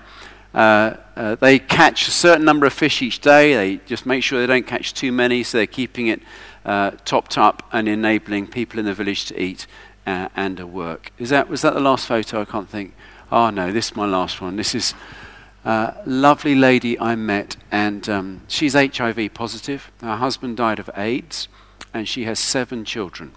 uh, 0.54 0.94
uh, 1.16 1.36
they 1.36 1.58
catch 1.58 2.08
a 2.08 2.12
certain 2.12 2.46
number 2.46 2.68
of 2.68 2.72
fish 2.72 3.02
each 3.02 3.20
day. 3.20 3.56
They 3.56 3.78
just 3.88 4.06
make 4.06 4.24
sure 4.24 4.40
they 4.40 4.48
don't 4.48 4.68
catch 4.68 4.94
too 4.94 5.12
many, 5.12 5.42
so 5.42 5.58
they're 5.58 5.68
keeping 5.68 6.08
it 6.08 6.22
uh, 6.64 6.92
topped 7.04 7.38
up 7.38 7.68
and 7.72 7.90
enabling 7.90 8.48
people 8.48 8.80
in 8.80 8.86
the 8.86 8.94
village 8.94 9.26
to 9.26 9.42
eat 9.42 9.66
uh, 10.10 10.30
and 10.36 10.60
a 10.60 10.68
work. 10.68 11.12
Is 11.18 11.30
that, 11.30 11.50
was 11.50 11.62
that 11.62 11.74
the 11.74 11.80
last 11.80 12.08
photo? 12.08 12.42
I 12.42 12.46
can't 12.46 12.70
think. 12.70 12.94
Oh, 13.32 13.50
no, 13.50 13.72
this 13.72 13.92
is 13.92 13.96
my 13.96 14.06
last 14.06 14.42
one. 14.42 14.56
This 14.56 14.74
is 14.74 14.94
a 15.64 15.96
lovely 16.06 16.56
lady 16.56 17.00
I 17.00 17.16
met, 17.16 17.56
and 17.72 18.10
um, 18.10 18.42
she's 18.48 18.74
HIV 18.74 19.34
positive. 19.34 19.92
Her 20.02 20.18
husband 20.18 20.58
died 20.58 20.80
of 20.80 20.90
AIDS, 20.96 21.48
and 21.94 22.08
she 22.08 22.24
has 22.24 22.40
seven 22.40 22.86
children 22.86 23.34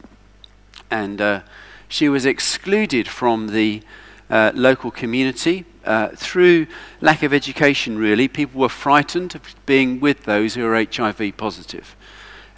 and 0.92 1.20
uh, 1.20 1.40
she 1.88 2.08
was 2.08 2.26
excluded 2.26 3.08
from 3.08 3.48
the 3.48 3.82
uh, 4.30 4.52
local 4.54 4.90
community 4.90 5.64
uh, 5.84 6.10
through 6.14 6.66
lack 7.00 7.22
of 7.22 7.32
education, 7.32 7.98
really. 7.98 8.28
People 8.28 8.60
were 8.60 8.68
frightened 8.68 9.34
of 9.34 9.42
being 9.66 9.98
with 9.98 10.24
those 10.24 10.54
who 10.54 10.64
are 10.66 10.74
HIV 10.76 11.36
positive. 11.36 11.96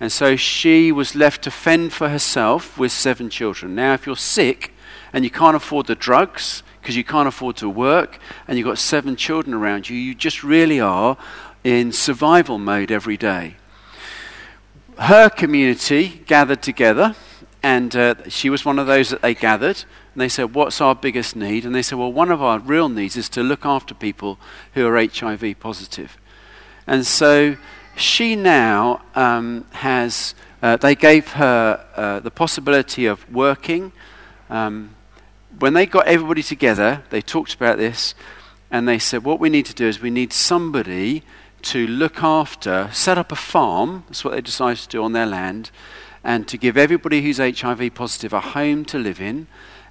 And 0.01 0.11
so 0.11 0.37
she 0.37 0.91
was 0.91 1.15
left 1.15 1.43
to 1.43 1.51
fend 1.51 1.93
for 1.93 2.09
herself 2.09 2.79
with 2.79 2.93
seven 2.93 3.31
children. 3.31 3.75
Now, 3.75 3.95
if 3.95 4.07
you're 4.07 4.17
sick 4.17 4.73
and 5.13 5.25
you 5.25 5.31
can't 5.31 5.57
afford 5.57 5.87
the 5.87 5.95
drugs 5.95 6.63
because 6.81 6.97
you 6.97 7.05
can't 7.05 7.29
afford 7.29 7.57
to 7.57 7.69
work 7.69 8.19
and 8.49 8.59
you've 8.59 8.67
got 8.67 8.79
seven 8.79 9.17
children 9.17 9.55
around 9.55 9.89
you, 9.89 9.97
you 9.97 10.15
just 10.15 10.43
really 10.43 10.81
are 10.81 11.17
in 11.63 11.93
survival 11.93 12.59
mode 12.59 12.91
every 12.91 13.17
day. 13.17 13.57
Her 14.99 15.29
community 15.29 16.23
gathered 16.27 16.63
together 16.63 17.15
and 17.65 17.97
uh, 17.97 18.15
she 18.29 18.51
was 18.51 18.67
one 18.67 18.79
of 18.79 18.87
those 18.87 19.09
that 19.09 19.23
they 19.23 19.35
gathered. 19.35 19.85
And 20.13 20.21
they 20.21 20.29
said, 20.29 20.55
What's 20.55 20.83
our 20.83 20.95
biggest 20.95 21.35
need? 21.35 21.65
And 21.65 21.75
they 21.75 21.81
said, 21.81 21.99
Well, 21.99 22.13
one 22.13 22.31
of 22.31 22.43
our 22.43 22.59
real 22.59 22.91
needs 22.91 23.17
is 23.17 23.31
to 23.31 23.43
look 23.43 23.65
after 23.65 23.95
people 23.95 24.39
who 24.75 24.87
are 24.87 24.97
HIV 24.99 25.59
positive. 25.61 26.19
And 26.87 27.07
so 27.07 27.57
she 27.97 28.37
now 28.37 29.03
um, 29.15 29.67
has, 29.73 30.35
uh, 30.63 30.77
they 30.77 30.95
gave 30.95 31.33
her 31.33 31.87
uh, 31.97 32.21
the 32.21 32.31
possibility 32.31 33.07
of 33.07 33.31
working. 33.33 33.93
Um, 34.51 34.95
when 35.59 35.75
they 35.75 35.87
got 35.87 36.07
everybody 36.07 36.43
together, 36.43 37.03
they 37.11 37.23
talked 37.23 37.55
about 37.55 37.79
this, 37.79 38.15
and 38.71 38.89
they 38.89 38.99
said, 38.99 39.25
What 39.25 39.39
we 39.39 39.49
need 39.49 39.67
to 39.67 39.75
do 39.75 39.87
is 39.87 40.01
we 40.01 40.11
need 40.11 40.33
somebody 40.33 41.23
to 41.63 41.87
look 41.87 42.23
after, 42.23 42.91
set 42.93 43.17
up 43.17 43.33
a 43.33 43.37
farm. 43.37 44.05
That's 44.09 44.25
what 44.25 44.35
they 44.35 44.41
decided 44.41 44.83
to 44.83 44.89
do 44.89 45.03
on 45.03 45.13
their 45.13 45.27
land 45.27 45.71
and 46.25 46.49
to 46.49 46.57
give 46.57 46.77
everybody 46.77 47.23
who's 47.23 47.37
HIV 47.37 47.95
positive 47.95 48.33
a 48.33 48.41
home 48.41 48.85
to 48.87 48.99
live 48.99 49.21
in 49.21 49.47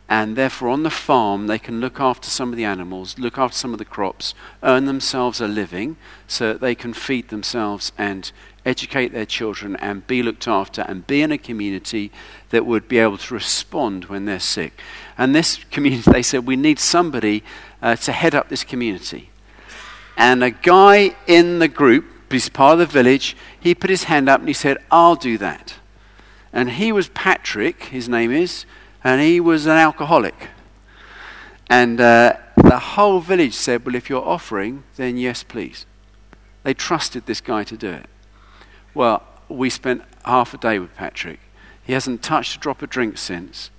and 0.10 0.36
therefore 0.36 0.70
on 0.70 0.84
the 0.84 0.90
farm 0.90 1.48
they 1.48 1.60
can 1.60 1.80
look 1.80 2.00
after 2.00 2.30
some 2.30 2.52
of 2.52 2.58
the 2.58 2.66
animals, 2.66 3.18
look 3.18 3.38
after 3.38 3.58
some 3.58 3.74
of 3.74 3.80
the 3.80 3.86
crops, 3.86 4.34
earn 4.62 4.86
themselves 4.86 5.40
a 5.40 5.48
living 5.48 5.96
so 6.28 6.50
that 6.54 6.62
they 6.62 6.76
can 6.76 6.94
feed 6.94 7.30
themselves 7.30 7.92
and 7.98 8.32
educate 8.66 9.12
their 9.12 9.26
children 9.26 9.76
and 9.78 10.08
be 10.08 10.24
looked 10.24 10.48
after 10.48 10.82
and 10.84 11.08
be 11.08 11.22
in 11.22 11.32
a 11.32 11.38
community 11.38 12.12
that 12.50 12.66
would 12.66 12.88
be 12.88 13.00
able 13.00 13.18
to 13.18 13.34
respond 13.34 14.06
when 14.06 14.26
they're 14.26 14.40
sick. 14.40 14.80
And 15.18 15.34
this 15.34 15.58
community, 15.72 16.12
they 16.12 16.24
said, 16.24 16.46
we 16.46 16.56
need 16.56 16.80
somebody 16.80 17.44
uh, 17.82 17.96
to 17.98 18.12
head 18.12 18.36
up 18.36 18.50
this 18.50 18.64
community. 18.64 19.30
And 20.16 20.44
a 20.44 20.52
guy 20.52 21.16
in 21.28 21.60
the 21.60 21.68
group, 21.68 22.06
he's 22.30 22.50
part 22.50 22.74
of 22.74 22.80
the 22.80 22.86
village, 22.86 23.36
he 23.60 23.74
put 23.74 23.90
his 23.90 24.06
hand 24.06 24.30
up 24.30 24.40
and 24.40 24.48
he 24.48 24.54
said, 24.54 24.78
I'll 24.92 25.16
do 25.16 25.38
that. 25.40 25.76
And 26.52 26.72
he 26.72 26.92
was 26.92 27.10
Patrick, 27.10 27.86
his 27.86 28.08
name 28.08 28.32
is, 28.32 28.66
and 29.04 29.22
he 29.22 29.40
was 29.40 29.66
an 29.66 29.78
alcoholic. 29.78 30.50
And 31.70 32.00
uh, 32.00 32.38
the 32.56 32.80
whole 32.80 33.20
village 33.20 33.54
said, 33.54 33.86
Well, 33.86 33.96
if 33.96 34.10
you're 34.10 34.26
offering, 34.26 34.84
then 34.96 35.18
yes, 35.18 35.44
please. 35.44 35.86
They 36.64 36.74
trusted 36.74 37.26
this 37.26 37.42
guy 37.42 37.64
to 37.66 37.76
do 37.76 37.90
it. 37.90 38.06
Well, 38.94 39.28
we 39.50 39.70
spent 39.70 40.04
half 40.26 40.54
a 40.54 40.58
day 40.58 40.80
with 40.80 40.96
Patrick. 40.96 41.40
He 41.84 41.94
hasn't 41.94 42.24
touched 42.24 42.56
a 42.56 42.60
drop 42.60 42.82
of 42.82 42.90
drink 42.90 43.18
since. 43.18 43.70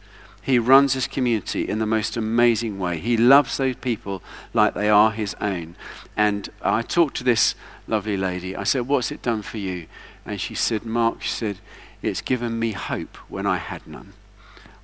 He 0.42 0.58
runs 0.58 0.92
his 0.92 1.06
community 1.06 1.66
in 1.66 1.78
the 1.78 1.86
most 1.86 2.18
amazing 2.18 2.78
way. 2.78 2.98
He 2.98 3.16
loves 3.16 3.56
those 3.56 3.76
people 3.76 4.22
like 4.52 4.74
they 4.74 4.90
are 4.90 5.10
his 5.10 5.34
own. 5.40 5.74
And 6.18 6.50
I 6.60 6.82
talked 6.82 7.16
to 7.18 7.24
this 7.24 7.54
lovely 7.86 8.18
lady. 8.18 8.54
I 8.54 8.64
said, 8.64 8.86
What's 8.86 9.10
it 9.10 9.22
done 9.22 9.40
for 9.40 9.56
you? 9.56 9.86
And 10.26 10.38
she 10.40 10.54
said, 10.54 10.84
Mark, 10.84 11.22
she 11.22 11.30
said, 11.30 11.60
It's 12.02 12.20
given 12.20 12.58
me 12.58 12.72
hope 12.72 13.16
when 13.30 13.46
I 13.46 13.56
had 13.56 13.86
none. 13.86 14.12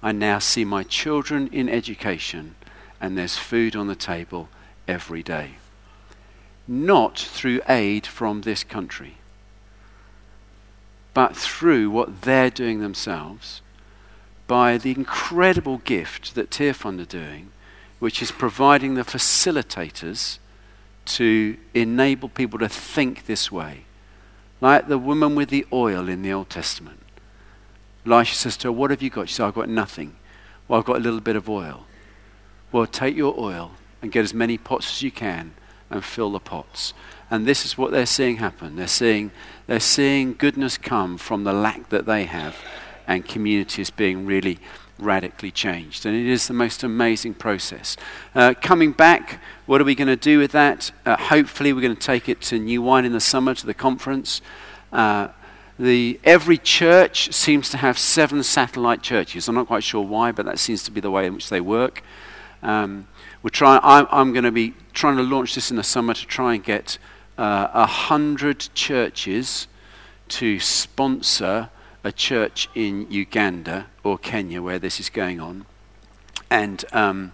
I 0.03 0.13
now 0.13 0.39
see 0.39 0.65
my 0.65 0.83
children 0.83 1.49
in 1.53 1.69
education, 1.69 2.55
and 3.01 3.17
there's 3.17 3.37
food 3.37 3.77
on 3.77 3.87
the 3.87 3.95
table 3.95 4.49
every 4.89 5.23
day. 5.23 5.57
Not 6.67 7.19
through 7.19 7.61
aid 7.69 8.07
from 8.07 8.43
this 8.43 8.65
country, 8.65 9.17
but 11.13 11.37
through 11.37 11.91
what 11.91 12.23
they're 12.23 12.51
doing 12.51 12.81
themselves 12.81 13.61
by 14.47 14.79
the 14.79 14.91
incredible 14.91 15.79
gift 15.79 16.35
that 16.35 16.51
Tearfund 16.51 17.01
are 17.01 17.05
doing, 17.05 17.51
which 17.99 18.23
is 18.23 18.33
providing 18.33 18.95
the 18.95 19.03
facilitators 19.03 20.39
to 21.05 21.57
enable 21.75 22.29
people 22.29 22.59
to 22.59 22.69
think 22.69 23.27
this 23.27 23.53
way. 23.53 23.85
Like 24.61 24.89
the 24.89 24.99
woman 24.99 25.35
with 25.35 25.51
the 25.51 25.67
oil 25.73 26.09
in 26.09 26.23
the 26.23 26.33
Old 26.33 26.51
Testament. 26.51 27.00
Elisha 28.07 28.35
says 28.35 28.57
to 28.59 28.69
her, 28.69 28.73
What 28.73 28.91
have 28.91 29.03
you 29.03 29.11
got? 29.11 29.29
She 29.29 29.35
says, 29.35 29.45
I've 29.47 29.55
got 29.55 29.69
nothing. 29.69 30.17
Well, 30.69 30.79
I've 30.79 30.87
got 30.87 30.97
a 30.97 31.01
little 31.01 31.21
bit 31.21 31.37
of 31.37 31.49
oil. 31.49 31.87
Well, 32.73 32.87
take 32.87 33.17
your 33.17 33.35
oil 33.39 33.73
and 34.01 34.13
get 34.13 34.23
as 34.23 34.33
many 34.33 34.57
pots 34.57 34.91
as 34.91 35.03
you 35.03 35.11
can 35.11 35.53
and 35.91 36.05
fill 36.05 36.31
the 36.31 36.39
pots. 36.39 36.95
And 37.31 37.47
this 37.47 37.65
is 37.65 37.77
what 37.77 37.91
they're 37.91 38.07
seeing 38.07 38.37
happen. 38.37 38.77
They're 38.77 38.87
seeing, 38.87 39.31
they're 39.67 39.81
seeing 39.81 40.35
goodness 40.35 40.79
come 40.79 41.19
from 41.19 41.45
the 41.45 41.53
lack 41.53 41.89
that 41.91 42.07
they 42.07 42.25
have 42.25 42.57
and 43.07 43.27
communities 43.27 43.91
being 43.91 44.27
really 44.27 44.59
radically 44.99 45.51
changed. 45.51 46.07
And 46.07 46.15
it 46.15 46.27
is 46.27 46.47
the 46.47 46.55
most 46.55 46.83
amazing 46.83 47.35
process. 47.35 47.97
Uh, 48.35 48.55
coming 48.61 48.93
back, 48.93 49.41
what 49.67 49.81
are 49.81 49.85
we 49.85 49.95
going 49.95 50.09
to 50.09 50.17
do 50.17 50.39
with 50.39 50.53
that? 50.53 50.93
Uh, 51.05 51.17
hopefully, 51.17 51.73
we're 51.73 51.81
going 51.81 51.97
to 51.97 52.01
take 52.01 52.29
it 52.29 52.41
to 52.43 52.59
New 52.59 52.83
Wine 52.83 53.05
in 53.05 53.13
the 53.13 53.21
summer 53.21 53.55
to 53.55 53.67
the 53.67 53.75
conference. 53.75 54.41
Uh, 54.93 55.29
the, 55.81 56.21
every 56.25 56.59
church 56.59 57.33
seems 57.33 57.71
to 57.71 57.79
have 57.79 57.99
seven 57.99 58.43
satellite 58.43 59.01
churches. 59.01 59.49
I'm 59.49 59.55
not 59.55 59.67
quite 59.67 59.83
sure 59.83 60.05
why, 60.05 60.31
but 60.31 60.45
that 60.45 60.59
seems 60.59 60.83
to 60.83 60.91
be 60.91 61.01
the 61.01 61.11
way 61.11 61.25
in 61.27 61.35
which 61.35 61.49
they 61.49 61.63
work. 61.63 62.03
Um, 62.63 63.09
we're 63.43 63.49
trying, 63.49 63.81
I'm, 63.83 64.07
I'm 64.11 64.33
going 64.33 64.45
to 64.45 64.53
be 64.53 64.75
trying 64.93 65.17
to 65.17 65.23
launch 65.23 65.55
this 65.55 65.71
in 65.71 65.79
the 65.79 65.83
summer 65.83 66.13
to 66.13 66.27
try 66.27 66.53
and 66.53 66.63
get 66.63 66.99
uh, 67.39 67.69
a 67.73 67.79
uh, 67.79 67.87
hundred 67.87 68.69
churches 68.75 69.69
to 70.29 70.61
sponsor 70.61 71.71
a 72.05 72.13
church 72.13 72.69
in 72.75 73.11
Uganda 73.11 73.87
or 74.05 74.19
Kenya 74.19 74.61
where 74.61 74.79
this 74.79 75.01
is 75.01 75.09
going 75.09 75.41
on. 75.41 75.65
And 76.51 76.85
um, 76.93 77.33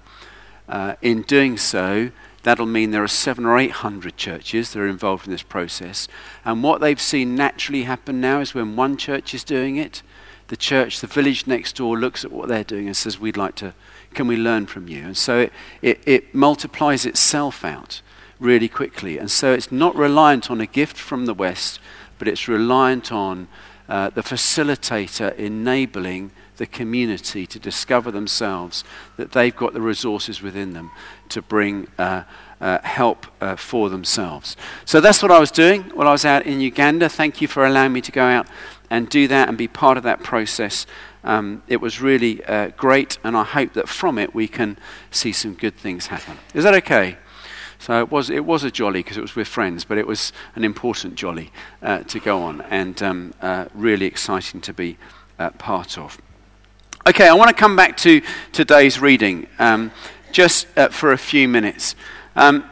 uh, 0.68 0.94
in 1.02 1.22
doing 1.22 1.56
so, 1.56 2.12
That'll 2.46 2.64
mean 2.64 2.92
there 2.92 3.02
are 3.02 3.08
seven 3.08 3.44
or 3.44 3.58
eight 3.58 3.72
hundred 3.72 4.16
churches 4.16 4.72
that 4.72 4.78
are 4.78 4.86
involved 4.86 5.26
in 5.26 5.32
this 5.32 5.42
process. 5.42 6.06
And 6.44 6.62
what 6.62 6.80
they've 6.80 7.00
seen 7.00 7.34
naturally 7.34 7.82
happen 7.82 8.20
now 8.20 8.38
is 8.38 8.54
when 8.54 8.76
one 8.76 8.96
church 8.96 9.34
is 9.34 9.42
doing 9.42 9.78
it, 9.78 10.00
the 10.46 10.56
church, 10.56 11.00
the 11.00 11.08
village 11.08 11.48
next 11.48 11.74
door, 11.74 11.98
looks 11.98 12.24
at 12.24 12.30
what 12.30 12.46
they're 12.46 12.62
doing 12.62 12.86
and 12.86 12.96
says, 12.96 13.18
We'd 13.18 13.36
like 13.36 13.56
to, 13.56 13.74
can 14.14 14.28
we 14.28 14.36
learn 14.36 14.66
from 14.66 14.86
you? 14.86 15.02
And 15.02 15.16
so 15.16 15.40
it, 15.40 15.52
it, 15.82 16.00
it 16.06 16.34
multiplies 16.36 17.04
itself 17.04 17.64
out 17.64 18.00
really 18.38 18.68
quickly. 18.68 19.18
And 19.18 19.28
so 19.28 19.52
it's 19.52 19.72
not 19.72 19.96
reliant 19.96 20.48
on 20.48 20.60
a 20.60 20.66
gift 20.66 20.96
from 20.96 21.26
the 21.26 21.34
West, 21.34 21.80
but 22.16 22.28
it's 22.28 22.46
reliant 22.46 23.10
on 23.10 23.48
uh, 23.88 24.10
the 24.10 24.22
facilitator 24.22 25.34
enabling 25.34 26.30
the 26.56 26.66
community 26.66 27.46
to 27.46 27.58
discover 27.58 28.10
themselves 28.10 28.84
that 29.16 29.32
they've 29.32 29.56
got 29.56 29.72
the 29.72 29.80
resources 29.80 30.42
within 30.42 30.72
them 30.72 30.90
to 31.28 31.42
bring 31.42 31.88
uh, 31.98 32.22
uh, 32.60 32.78
help 32.82 33.26
uh, 33.40 33.56
for 33.56 33.90
themselves. 33.90 34.56
So 34.84 35.00
that's 35.00 35.22
what 35.22 35.30
I 35.30 35.38
was 35.38 35.50
doing 35.50 35.82
while 35.94 36.08
I 36.08 36.12
was 36.12 36.24
out 36.24 36.46
in 36.46 36.60
Uganda. 36.60 37.08
Thank 37.08 37.40
you 37.40 37.48
for 37.48 37.66
allowing 37.66 37.92
me 37.92 38.00
to 38.00 38.12
go 38.12 38.24
out 38.24 38.46
and 38.90 39.08
do 39.08 39.28
that 39.28 39.48
and 39.48 39.58
be 39.58 39.68
part 39.68 39.96
of 39.96 40.02
that 40.04 40.22
process. 40.22 40.86
Um, 41.24 41.62
it 41.66 41.80
was 41.80 42.00
really 42.00 42.44
uh, 42.44 42.68
great, 42.76 43.18
and 43.24 43.36
I 43.36 43.42
hope 43.42 43.72
that 43.72 43.88
from 43.88 44.16
it 44.16 44.34
we 44.34 44.46
can 44.46 44.78
see 45.10 45.32
some 45.32 45.54
good 45.54 45.76
things 45.76 46.06
happen. 46.06 46.38
Is 46.54 46.64
that 46.64 46.74
okay? 46.74 47.18
So 47.78 48.00
it 48.00 48.10
was, 48.10 48.30
it 48.30 48.44
was 48.44 48.64
a 48.64 48.70
jolly 48.70 49.00
because 49.00 49.16
it 49.16 49.22
was 49.22 49.36
with 49.36 49.48
friends, 49.48 49.84
but 49.84 49.98
it 49.98 50.06
was 50.06 50.32
an 50.54 50.64
important 50.64 51.14
jolly 51.14 51.52
uh, 51.82 51.98
to 52.04 52.20
go 52.20 52.42
on 52.42 52.62
and 52.62 53.02
um, 53.02 53.34
uh, 53.42 53.66
really 53.74 54.06
exciting 54.06 54.60
to 54.62 54.72
be 54.72 54.96
uh, 55.38 55.50
part 55.50 55.98
of. 55.98 56.18
Okay, 57.06 57.28
I 57.28 57.34
want 57.34 57.48
to 57.48 57.54
come 57.54 57.76
back 57.76 57.96
to 57.98 58.22
today's 58.52 58.98
reading 58.98 59.46
um, 59.58 59.92
just 60.32 60.66
for 60.90 61.12
a 61.12 61.18
few 61.18 61.48
minutes. 61.48 61.94
Um, 62.36 62.64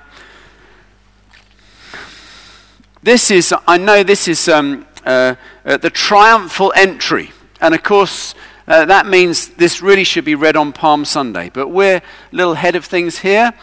this 3.02 3.30
is, 3.30 3.54
I 3.66 3.78
know 3.78 4.02
this 4.02 4.28
is 4.28 4.46
um, 4.46 4.86
uh, 5.06 5.36
uh, 5.64 5.78
the 5.78 5.88
triumphal 5.88 6.70
entry. 6.76 7.32
And 7.62 7.74
of 7.74 7.82
course, 7.82 8.34
uh, 8.68 8.84
that 8.84 9.06
means 9.06 9.48
this 9.48 9.80
really 9.80 10.04
should 10.04 10.26
be 10.26 10.34
read 10.34 10.54
on 10.54 10.74
Palm 10.74 11.06
Sunday. 11.06 11.50
But 11.52 11.68
we're 11.68 11.96
a 11.96 12.02
little 12.30 12.52
ahead 12.52 12.76
of 12.76 12.84
things 12.84 13.20
here. 13.20 13.54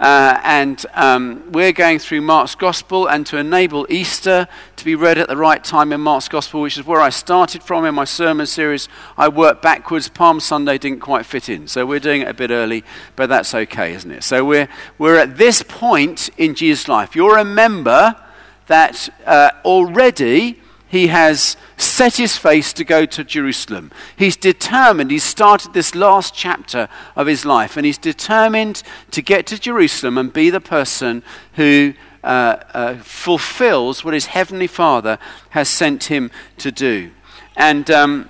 Uh, 0.00 0.40
and 0.44 0.86
um, 0.94 1.44
we're 1.52 1.72
going 1.72 1.98
through 1.98 2.22
Mark's 2.22 2.54
Gospel, 2.54 3.06
and 3.06 3.26
to 3.26 3.36
enable 3.36 3.86
Easter 3.90 4.48
to 4.76 4.84
be 4.86 4.94
read 4.94 5.18
at 5.18 5.28
the 5.28 5.36
right 5.36 5.62
time 5.62 5.92
in 5.92 6.00
Mark's 6.00 6.26
Gospel, 6.26 6.62
which 6.62 6.78
is 6.78 6.86
where 6.86 7.02
I 7.02 7.10
started 7.10 7.62
from 7.62 7.84
in 7.84 7.94
my 7.94 8.06
sermon 8.06 8.46
series, 8.46 8.88
I 9.18 9.28
worked 9.28 9.60
backwards. 9.60 10.08
Palm 10.08 10.40
Sunday 10.40 10.78
didn't 10.78 11.00
quite 11.00 11.26
fit 11.26 11.50
in, 11.50 11.68
so 11.68 11.84
we're 11.84 12.00
doing 12.00 12.22
it 12.22 12.28
a 12.28 12.32
bit 12.32 12.50
early, 12.50 12.82
but 13.14 13.28
that's 13.28 13.54
okay, 13.54 13.92
isn't 13.92 14.10
it? 14.10 14.24
So 14.24 14.42
we're, 14.42 14.70
we're 14.96 15.18
at 15.18 15.36
this 15.36 15.62
point 15.62 16.30
in 16.38 16.54
Jesus' 16.54 16.88
life. 16.88 17.14
You'll 17.14 17.34
remember 17.34 18.16
that 18.68 19.10
uh, 19.26 19.50
already 19.66 20.58
he 20.90 21.06
has 21.06 21.56
set 21.76 22.16
his 22.16 22.36
face 22.36 22.72
to 22.72 22.84
go 22.84 23.06
to 23.06 23.22
Jerusalem. 23.22 23.92
He's 24.16 24.36
determined, 24.36 25.12
he's 25.12 25.22
started 25.22 25.72
this 25.72 25.94
last 25.94 26.34
chapter 26.34 26.88
of 27.14 27.28
his 27.28 27.44
life, 27.44 27.76
and 27.76 27.86
he's 27.86 27.96
determined 27.96 28.82
to 29.12 29.22
get 29.22 29.46
to 29.46 29.58
Jerusalem 29.58 30.18
and 30.18 30.32
be 30.32 30.50
the 30.50 30.60
person 30.60 31.22
who 31.54 31.94
uh, 32.24 32.56
uh, 32.74 32.94
fulfills 32.96 34.04
what 34.04 34.14
his 34.14 34.26
heavenly 34.26 34.66
Father 34.66 35.20
has 35.50 35.68
sent 35.68 36.04
him 36.04 36.28
to 36.58 36.72
do. 36.72 37.12
And 37.56 37.88
um, 37.88 38.28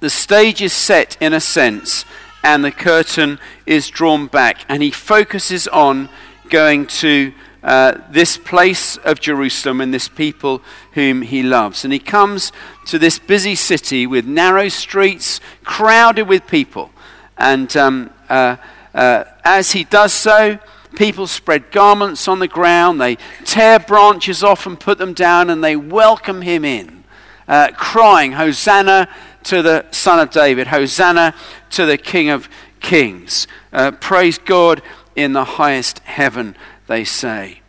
the 0.00 0.10
stage 0.10 0.60
is 0.60 0.72
set 0.72 1.16
in 1.20 1.32
a 1.32 1.40
sense, 1.40 2.04
and 2.42 2.64
the 2.64 2.72
curtain 2.72 3.38
is 3.64 3.90
drawn 3.90 4.26
back, 4.26 4.64
and 4.68 4.82
he 4.82 4.90
focuses 4.90 5.68
on 5.68 6.08
going 6.50 6.86
to 6.86 7.32
uh, 7.66 8.00
this 8.10 8.36
place 8.36 8.96
of 8.98 9.18
Jerusalem 9.18 9.80
and 9.80 9.92
this 9.92 10.08
people 10.08 10.62
whom 10.92 11.22
he 11.22 11.42
loves. 11.42 11.82
And 11.82 11.92
he 11.92 11.98
comes 11.98 12.52
to 12.86 12.96
this 12.96 13.18
busy 13.18 13.56
city 13.56 14.06
with 14.06 14.24
narrow 14.24 14.68
streets, 14.68 15.40
crowded 15.64 16.28
with 16.28 16.46
people. 16.46 16.92
And 17.36 17.76
um, 17.76 18.10
uh, 18.28 18.56
uh, 18.94 19.24
as 19.44 19.72
he 19.72 19.82
does 19.82 20.12
so, 20.12 20.60
people 20.94 21.26
spread 21.26 21.72
garments 21.72 22.28
on 22.28 22.38
the 22.38 22.46
ground, 22.46 23.00
they 23.00 23.18
tear 23.44 23.80
branches 23.80 24.44
off 24.44 24.64
and 24.64 24.78
put 24.78 24.98
them 24.98 25.12
down, 25.12 25.50
and 25.50 25.62
they 25.62 25.74
welcome 25.74 26.42
him 26.42 26.64
in, 26.64 27.02
uh, 27.48 27.72
crying, 27.76 28.32
Hosanna 28.32 29.08
to 29.42 29.60
the 29.60 29.86
Son 29.90 30.20
of 30.20 30.30
David, 30.30 30.68
Hosanna 30.68 31.34
to 31.70 31.84
the 31.84 31.98
King 31.98 32.30
of 32.30 32.48
Kings. 32.78 33.48
Uh, 33.72 33.90
praise 33.90 34.38
God 34.38 34.82
in 35.16 35.32
the 35.32 35.44
highest 35.44 35.98
heaven 36.00 36.54
they 36.86 37.04
say. 37.04 37.60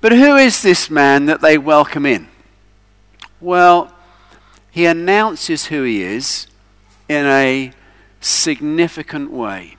But 0.00 0.12
who 0.12 0.36
is 0.36 0.62
this 0.62 0.90
man 0.90 1.26
that 1.26 1.40
they 1.40 1.56
welcome 1.56 2.04
in? 2.04 2.28
Well, 3.40 3.92
he 4.70 4.86
announces 4.86 5.66
who 5.66 5.82
he 5.82 6.02
is 6.02 6.46
in 7.08 7.26
a 7.26 7.72
significant 8.20 9.30
way. 9.30 9.76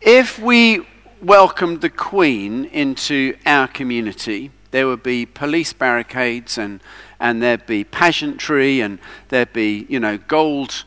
If 0.00 0.38
we 0.38 0.86
welcomed 1.22 1.80
the 1.80 1.90
Queen 1.90 2.64
into 2.66 3.36
our 3.46 3.68
community, 3.68 4.50
there 4.70 4.86
would 4.86 5.02
be 5.02 5.24
police 5.24 5.72
barricades 5.72 6.58
and, 6.58 6.82
and 7.18 7.42
there'd 7.42 7.66
be 7.66 7.84
pageantry 7.84 8.80
and 8.80 8.98
there'd 9.28 9.52
be, 9.52 9.86
you 9.88 9.98
know, 9.98 10.18
gold 10.18 10.84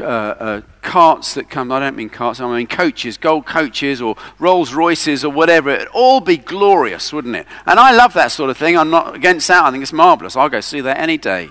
uh, 0.00 0.04
uh, 0.04 0.60
carts 0.80 1.34
that 1.34 1.50
come. 1.50 1.70
I 1.72 1.80
don't 1.80 1.96
mean 1.96 2.08
carts, 2.08 2.40
I 2.40 2.56
mean 2.56 2.66
coaches, 2.66 3.16
gold 3.16 3.46
coaches 3.46 4.00
or 4.00 4.16
Rolls 4.38 4.72
Royces 4.72 5.24
or 5.24 5.30
whatever. 5.30 5.70
It'd 5.70 5.88
all 5.88 6.20
be 6.20 6.36
glorious, 6.36 7.12
wouldn't 7.12 7.36
it? 7.36 7.46
And 7.66 7.78
I 7.78 7.92
love 7.92 8.14
that 8.14 8.32
sort 8.32 8.50
of 8.50 8.56
thing. 8.56 8.76
I'm 8.76 8.90
not 8.90 9.14
against 9.14 9.48
that. 9.48 9.64
I 9.64 9.70
think 9.70 9.82
it's 9.82 9.92
marvelous. 9.92 10.36
I'll 10.36 10.48
go 10.48 10.60
see 10.60 10.80
that 10.80 10.98
any 10.98 11.18
day. 11.18 11.50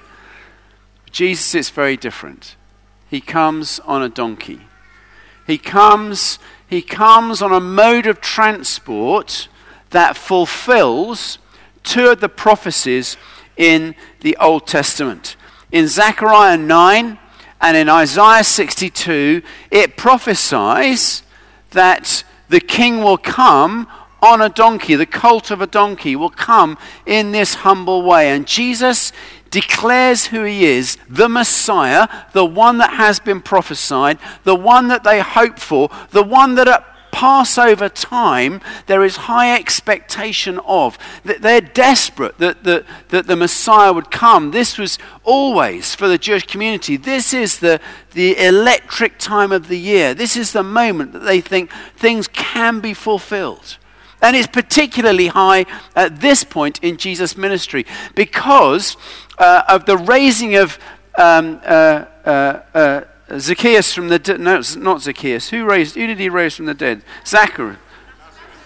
Jesus 1.12 1.54
is 1.56 1.69
very 1.69 1.97
different. 1.97 2.56
He 3.10 3.19
comes 3.19 3.80
on 3.82 4.01
a 4.01 4.10
donkey. 4.10 4.62
He 5.45 5.58
comes, 5.58 6.39
he 6.67 6.82
comes 6.82 7.41
on 7.41 7.51
a 7.51 7.60
mode 7.60 8.08
of 8.08 8.21
transport 8.21 9.49
that 9.89 10.15
fulfills 10.15 11.38
two 11.84 12.10
of 12.10 12.21
the 12.21 12.30
prophecies 12.30 13.17
in 13.58 13.95
the 14.21 14.38
Old 14.38 14.65
Testament. 14.65 15.36
In 15.71 15.88
Zechariah 15.88 16.58
9, 16.58 17.19
and 17.62 17.78
in 17.78 17.89
Isaiah 17.89 18.43
62, 18.43 19.41
it 19.69 19.95
prophesies 19.95 21.24
that 21.71 22.24
the 22.50 22.60
king 22.60 23.04
will 23.04 23.17
come 23.17 23.88
on 24.21 24.41
a 24.41 24.50
donkey, 24.50 24.95
the 24.95 25.06
colt 25.06 25.50
of 25.50 25.62
a 25.62 25.67
donkey 25.67 26.15
will 26.15 26.30
come 26.30 26.78
in 27.06 27.32
this 27.32 27.56
humble 27.56 28.04
way. 28.04 28.30
And 28.30 28.45
Jesus 28.45 29.12
declares 29.50 30.28
who 30.28 30.43
he 30.43 30.65
is 30.65 30.97
the 31.10 31.28
Messiah, 31.28 32.08
the 32.34 32.45
one 32.45 32.78
that 32.78 32.93
has 32.93 33.19
been 33.19 33.41
prophesied, 33.41 34.19
the 34.43 34.56
one 34.56 34.88
that 34.89 35.04
they 35.04 35.21
hope 35.21 35.60
for, 35.60 35.89
the 36.12 36.24
one 36.24 36.56
that 36.56 36.67
at 36.67 36.90
Passover 37.12 37.89
time, 37.89 38.62
there 38.88 39.04
is 39.04 39.15
high 39.15 39.56
expectation 39.56 40.60
of. 40.60 40.97
That 41.24 41.41
they're 41.41 41.62
desperate 41.62 42.38
that, 42.39 42.63
that, 42.63 42.86
that 43.10 43.28
the 43.28 43.36
Messiah 43.36 43.93
would 43.93 44.12
come. 44.12 44.52
This 44.52 44.78
was 44.78 44.97
always 45.24 45.93
for 45.93 46.08
the 46.08 46.17
Jewish 46.17 46.47
community. 46.47 46.97
This 46.97 47.34
is 47.34 47.60
the, 47.60 47.80
the 48.13 48.38
electric 48.38 49.17
time 49.17 49.52
of 49.52 49.67
the 49.67 49.80
year. 49.80 50.13
This 50.13 50.36
is 50.36 50.54
the 50.54 50.63
moment 50.63 51.13
that 51.13 51.19
they 51.19 51.41
think 51.41 51.71
things 51.95 52.28
can 52.28 52.80
be 52.80 52.93
fulfilled. 52.93 53.78
And 54.21 54.36
it's 54.36 54.47
particularly 54.47 55.28
high 55.28 55.65
at 55.95 56.21
this 56.21 56.43
point 56.43 56.80
in 56.84 56.97
Jesus' 56.97 57.36
ministry 57.36 57.86
because 58.13 58.95
uh, 59.39 59.63
of 59.67 59.86
the 59.86 59.97
raising 59.97 60.56
of 60.56 60.78
um, 61.17 61.60
uh, 61.65 62.06
uh, 62.26 62.62
uh 62.74 63.02
Zacchaeus 63.39 63.94
from 63.94 64.10
the 64.10 64.20
dead. 64.20 64.39
No, 64.39 64.60
it's 64.60 64.76
not 64.76 65.02
Zacchaeus. 65.02 65.50
Who 65.50 65.65
raised? 65.65 65.96
Who 65.96 66.08
did 66.08 66.20
he 66.20 66.30
raise 66.30 66.56
from 66.56 66.65
the 66.65 66.74
dead? 66.74 67.02
Zachary. 67.26 67.78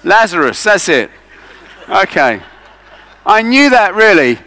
Lazarus. 0.04 0.64
That's 0.64 0.90
it. 0.90 1.12
Okay. 1.90 2.42
I 3.26 3.42
knew 3.42 3.70
that 3.70 3.94
really. 3.96 4.40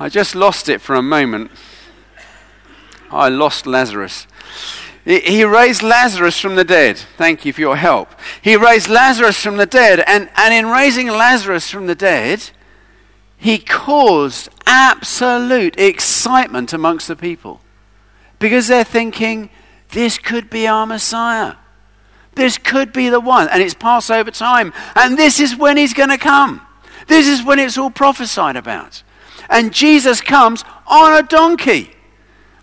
I 0.00 0.08
just 0.08 0.34
lost 0.34 0.68
it 0.68 0.80
for 0.80 0.96
a 0.96 1.02
moment. 1.02 1.50
I 3.10 3.28
lost 3.28 3.66
Lazarus. 3.66 4.26
He 5.04 5.44
raised 5.44 5.82
Lazarus 5.82 6.38
from 6.38 6.54
the 6.54 6.64
dead. 6.64 6.96
Thank 6.96 7.44
you 7.44 7.52
for 7.52 7.60
your 7.60 7.76
help. 7.76 8.08
He 8.40 8.56
raised 8.56 8.88
Lazarus 8.88 9.42
from 9.42 9.56
the 9.56 9.66
dead, 9.66 10.00
and, 10.06 10.30
and 10.36 10.54
in 10.54 10.66
raising 10.66 11.08
Lazarus 11.08 11.68
from 11.68 11.88
the 11.88 11.94
dead, 11.94 12.50
he 13.36 13.58
caused 13.58 14.48
absolute 14.64 15.78
excitement 15.78 16.72
amongst 16.72 17.08
the 17.08 17.16
people 17.16 17.61
because 18.42 18.66
they're 18.66 18.82
thinking, 18.82 19.48
this 19.90 20.18
could 20.18 20.50
be 20.50 20.66
our 20.66 20.84
Messiah. 20.84 21.54
This 22.34 22.58
could 22.58 22.92
be 22.92 23.08
the 23.08 23.20
one. 23.20 23.48
And 23.48 23.62
it's 23.62 23.72
Passover 23.72 24.32
time. 24.32 24.72
And 24.96 25.16
this 25.16 25.38
is 25.38 25.56
when 25.56 25.76
he's 25.76 25.94
going 25.94 26.08
to 26.08 26.18
come. 26.18 26.60
This 27.06 27.28
is 27.28 27.44
when 27.44 27.60
it's 27.60 27.78
all 27.78 27.90
prophesied 27.90 28.56
about. 28.56 29.04
And 29.48 29.72
Jesus 29.72 30.20
comes 30.20 30.64
on 30.88 31.22
a 31.22 31.26
donkey. 31.26 31.92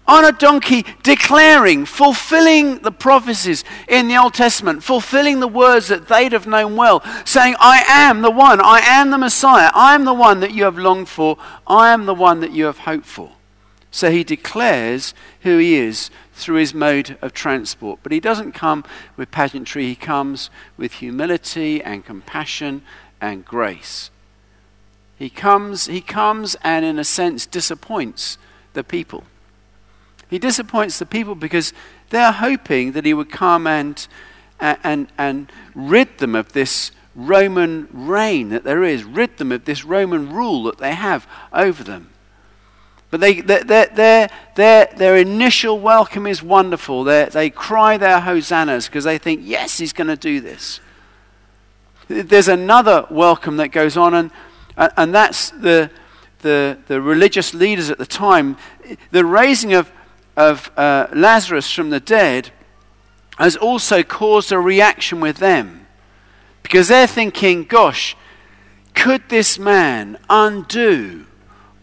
On 0.06 0.26
a 0.26 0.34
donkey, 0.34 0.86
declaring, 1.02 1.86
fulfilling 1.86 2.80
the 2.80 2.92
prophecies 2.92 3.64
in 3.88 4.10
the 4.10 4.18
Old 4.18 4.34
Testament, 4.34 4.84
fulfilling 4.84 5.40
the 5.40 5.48
words 5.48 5.88
that 5.88 6.08
they'd 6.08 6.34
have 6.34 6.48
known 6.48 6.76
well, 6.76 7.02
saying, 7.26 7.56
I 7.60 7.84
am 7.88 8.22
the 8.22 8.32
one, 8.32 8.60
I 8.60 8.80
am 8.80 9.12
the 9.12 9.20
Messiah, 9.20 9.70
I 9.74 9.94
am 9.94 10.06
the 10.06 10.14
one 10.16 10.40
that 10.40 10.52
you 10.52 10.64
have 10.64 10.80
longed 10.80 11.10
for, 11.10 11.38
I 11.68 11.94
am 11.94 12.08
the 12.08 12.16
one 12.16 12.40
that 12.40 12.52
you 12.52 12.66
have 12.66 12.80
hoped 12.80 13.06
for. 13.06 13.34
So 13.92 14.12
he 14.12 14.24
declares 14.24 15.14
who 15.42 15.58
he 15.58 15.76
is 15.76 16.10
through 16.34 16.58
his 16.58 16.74
mode 16.74 17.18
of 17.22 17.34
transport. 17.34 18.00
But 18.04 18.12
he 18.12 18.20
doesn't 18.20 18.54
come 18.54 18.84
with 19.18 19.32
pageantry, 19.32 19.86
he 19.86 19.96
comes 19.96 20.50
with 20.78 20.94
humility 20.94 21.82
and 21.82 22.06
compassion 22.06 22.84
and 23.20 23.44
grace. 23.44 24.12
He 25.18 25.30
comes, 25.30 25.88
he 25.88 26.02
comes 26.02 26.56
and, 26.64 26.86
in 26.86 26.98
a 26.98 27.04
sense, 27.04 27.46
disappoints 27.46 28.38
the 28.74 28.84
people. 28.84 29.26
He 30.30 30.40
disappoints 30.40 31.00
the 31.00 31.06
people 31.06 31.36
because 31.36 31.74
they're 32.10 32.32
hoping 32.32 32.94
that 32.94 33.06
he 33.06 33.14
would 33.14 33.32
come 33.32 33.68
and, 33.68 34.08
and, 34.60 35.12
and 35.18 35.52
rid 35.76 36.20
them 36.20 36.36
of 36.36 36.54
this 36.54 36.92
Roman 37.16 37.90
reign 37.92 38.50
that 38.50 38.64
there 38.64 38.84
is, 38.84 39.04
rid 39.04 39.38
them 39.38 39.52
of 39.52 39.66
this 39.66 39.84
Roman 39.84 40.32
rule 40.32 40.64
that 40.64 40.78
they 40.78 40.94
have 40.94 41.28
over 41.52 41.84
them. 41.84 42.12
But 43.12 43.22
they, 43.22 43.42
their, 43.42 43.88
their, 43.88 44.30
their, 44.56 44.86
their 44.96 45.18
initial 45.18 45.80
welcome 45.80 46.28
is 46.28 46.44
wonderful. 46.44 47.04
They, 47.04 47.26
they 47.26 47.50
cry 47.50 47.98
their 47.98 48.20
hosannas 48.22 48.86
because 48.86 49.04
they 49.04 49.18
think, 49.18 49.42
yes, 49.44 49.80
he's 49.80 49.94
going 49.94 50.08
to 50.08 50.16
do 50.16 50.40
this. 50.40 50.80
There's 52.08 52.48
another 52.48 53.06
welcome 53.10 53.58
that 53.58 53.70
goes 53.70 53.98
on, 53.98 54.14
and, 54.14 54.32
and 54.78 55.14
that's 55.14 55.50
the, 55.52 55.90
the, 56.40 56.78
the 56.88 57.02
religious 57.02 57.54
leaders 57.54 57.90
at 57.90 57.98
the 57.98 58.06
time. 58.06 58.58
The 59.12 59.26
raising 59.26 59.74
of, 59.74 59.92
of 60.38 60.72
uh, 60.78 61.08
Lazarus 61.14 61.72
from 61.72 61.90
the 61.90 62.00
dead 62.00 62.52
has 63.38 63.56
also 63.56 64.04
caused 64.04 64.52
a 64.52 64.60
reaction 64.60 65.20
with 65.20 65.38
them 65.38 65.88
because 66.62 66.90
they're 66.90 67.08
thinking, 67.08 67.64
gosh, 67.64 68.16
could 68.94 69.30
this 69.30 69.58
man 69.58 70.18
undo 70.30 71.26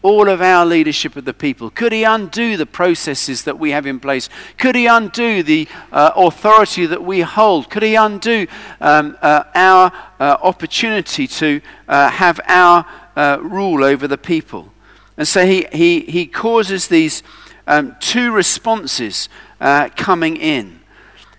all 0.07 0.29
of 0.29 0.41
our 0.41 0.65
leadership 0.65 1.17
of 1.17 1.25
the 1.25 1.33
people? 1.33 1.69
Could 1.69 1.91
he 1.91 2.05
undo 2.05 2.55
the 2.55 2.65
processes 2.65 3.43
that 3.43 3.59
we 3.59 3.71
have 3.71 3.85
in 3.85 3.99
place? 3.99 4.29
Could 4.57 4.75
he 4.75 4.87
undo 4.87 5.43
the 5.43 5.67
uh, 5.91 6.11
authority 6.15 6.85
that 6.85 7.03
we 7.03 7.19
hold? 7.19 7.69
Could 7.69 7.83
he 7.83 7.95
undo 7.95 8.47
um, 8.79 9.17
uh, 9.21 9.43
our 9.53 9.91
uh, 10.21 10.37
opportunity 10.41 11.27
to 11.27 11.59
uh, 11.89 12.09
have 12.09 12.39
our 12.47 12.85
uh, 13.17 13.39
rule 13.41 13.83
over 13.83 14.07
the 14.07 14.17
people? 14.17 14.71
And 15.17 15.27
so 15.27 15.45
he, 15.45 15.67
he, 15.73 15.99
he 15.99 16.25
causes 16.25 16.87
these 16.87 17.21
um, 17.67 17.97
two 17.99 18.31
responses 18.31 19.27
uh, 19.59 19.89
coming 19.97 20.37
in. 20.37 20.76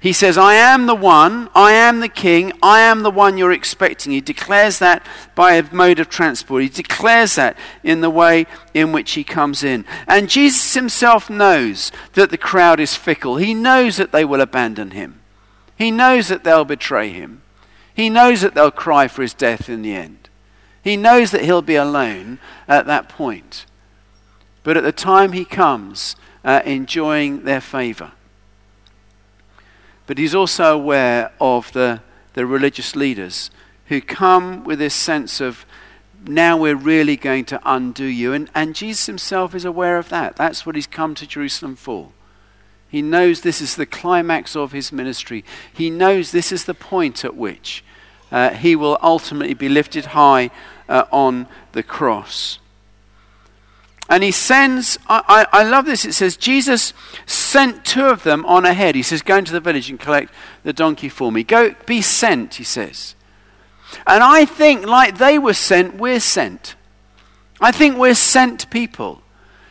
He 0.01 0.13
says, 0.13 0.39
I 0.39 0.55
am 0.55 0.87
the 0.87 0.95
one, 0.95 1.49
I 1.57 1.73
am 1.73 1.99
the 1.99 2.09
king, 2.09 2.53
I 2.63 2.81
am 2.81 3.03
the 3.03 3.11
one 3.11 3.37
you're 3.37 3.51
expecting. 3.51 4.13
He 4.13 4.21
declares 4.21 4.79
that 4.79 5.05
by 5.35 5.55
a 5.55 5.75
mode 5.75 5.99
of 5.99 6.09
transport. 6.09 6.63
He 6.63 6.69
declares 6.69 7.35
that 7.35 7.57
in 7.83 8.01
the 8.01 8.11
way 8.11 8.47
in 8.73 8.93
which 8.93 9.13
he 9.13 9.25
comes 9.25 9.65
in. 9.65 9.85
And 10.07 10.31
Jesus 10.31 10.75
himself 10.75 11.29
knows 11.29 11.91
that 12.13 12.31
the 12.31 12.39
crowd 12.39 12.79
is 12.79 12.95
fickle. 12.95 13.37
He 13.37 13.55
knows 13.55 13.97
that 13.97 14.13
they 14.13 14.25
will 14.25 14.41
abandon 14.41 14.93
him. 14.93 15.21
He 15.77 15.91
knows 15.91 16.29
that 16.29 16.45
they'll 16.45 16.65
betray 16.65 17.11
him. 17.11 17.43
He 17.93 18.09
knows 18.09 18.43
that 18.43 18.55
they'll 18.55 18.71
cry 18.71 19.09
for 19.09 19.23
his 19.23 19.35
death 19.35 19.69
in 19.69 19.83
the 19.83 19.95
end. 19.95 20.29
He 20.81 20.97
knows 20.97 21.33
that 21.33 21.45
he'll 21.45 21.61
be 21.61 21.75
alone 21.75 22.39
at 22.69 22.87
that 22.87 23.09
point. 23.09 23.67
But 24.63 24.77
at 24.77 24.85
the 24.85 24.93
time 24.93 25.33
he 25.33 25.45
comes, 25.45 26.15
uh, 26.45 26.63
enjoying 26.65 27.43
their 27.43 27.61
favor 27.61 28.13
but 30.09 30.17
he's 30.17 30.35
also 30.35 30.75
aware 30.75 31.31
of 31.39 31.71
the, 31.73 32.01
the 32.33 32.47
religious 32.47 32.97
leaders 32.97 33.51
who 33.89 34.01
come 34.01 34.65
with 34.65 34.79
this 34.79 34.95
sense 34.95 35.39
of 35.39 35.67
now 36.27 36.57
we're 36.57 36.75
really 36.75 37.15
going 37.15 37.45
to 37.45 37.61
undo 37.63 38.07
you. 38.07 38.33
And, 38.33 38.51
and 38.55 38.75
Jesus 38.75 39.05
himself 39.05 39.55
is 39.55 39.67
aware 39.67 39.99
of 39.99 40.09
that. 40.09 40.35
That's 40.35 40.65
what 40.65 40.77
he's 40.77 40.87
come 40.87 41.15
to 41.15 41.27
Jerusalem 41.27 41.77
for. 41.77 42.09
He 42.89 43.03
knows 43.03 43.43
this 43.43 43.61
is 43.61 43.77
the 43.77 43.85
climax 43.85 44.57
of 44.57 44.73
his 44.73 44.91
ministry. 44.91 45.45
He 45.71 45.91
knows 45.91 46.33
this 46.33 46.53
is 46.53 46.65
the 46.65 46.73
point 46.73 47.23
at 47.23 47.37
which 47.37 47.85
uh, 48.33 48.55
he 48.55 48.75
will 48.75 48.97
ultimately 49.03 49.53
be 49.53 49.69
lifted 49.69 50.07
high 50.07 50.51
uh, 50.89 51.05
on 51.13 51.47
the 51.73 51.83
cross. 51.83 52.59
And 54.09 54.23
he 54.23 54.33
sends, 54.33 54.99
I, 55.09 55.47
I, 55.53 55.61
I, 55.61 55.63
love 55.65 55.85
this, 55.85 56.05
it 56.05 56.15
says, 56.15 56.37
Jesus 56.37 56.95
sent 57.27 57.85
two 57.85 58.07
of 58.07 58.23
them 58.23 58.47
on 58.47 58.65
ahead. 58.65 58.95
He 58.95 59.03
says, 59.03 59.21
Go 59.21 59.37
into 59.37 59.53
the 59.53 59.61
village 59.61 59.91
and 59.91 60.01
collect 60.01 60.33
the 60.63 60.73
donkey 60.73 61.09
for 61.09 61.31
me. 61.31 61.45
Go, 61.45 61.75
be 61.87 62.01
sent, 62.01 62.55
he 62.55 62.65
says. 62.65 63.15
And 64.07 64.23
I 64.23 64.45
think, 64.45 64.87
like 64.87 65.19
they 65.19 65.39
were 65.39 65.55
sent, 65.55 65.97
we're 65.97 66.21
sent. 66.21 66.75
I 67.61 67.73
think 67.73 67.99
we're 67.99 68.15
sent 68.15 68.71
people 68.71 69.23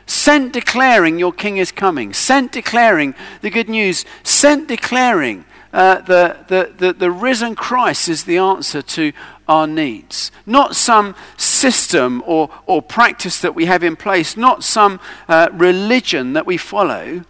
sent 0.08 0.54
declaring 0.54 1.20
your 1.20 1.34
king 1.34 1.58
is 1.58 1.72
coming, 1.72 2.14
sent 2.14 2.54
declaring 2.54 3.14
the 3.42 3.50
good 3.50 3.70
news, 3.70 4.06
sent 4.24 4.68
declaring 4.68 5.46
uh, 5.74 6.00
the, 6.02 6.38
the, 6.48 6.74
the, 6.78 6.94
the 6.94 7.12
risen 7.12 7.56
Christ 7.56 8.08
is 8.10 8.24
the 8.24 8.38
answer 8.38 8.82
to 8.82 9.12
our 9.48 9.68
needs. 9.68 10.32
Not 10.46 10.76
some 10.76 11.16
system 11.38 12.24
or, 12.26 12.50
or 12.66 12.82
practice 12.82 13.40
that 13.42 13.56
we 13.56 13.66
have 13.66 13.84
in 13.84 13.96
place, 13.96 14.38
not 14.38 14.64
some 14.64 15.00
uh, 15.28 15.50
religion 15.54 16.34
that 16.34 16.46
we 16.46 16.58
follow, 16.58 17.24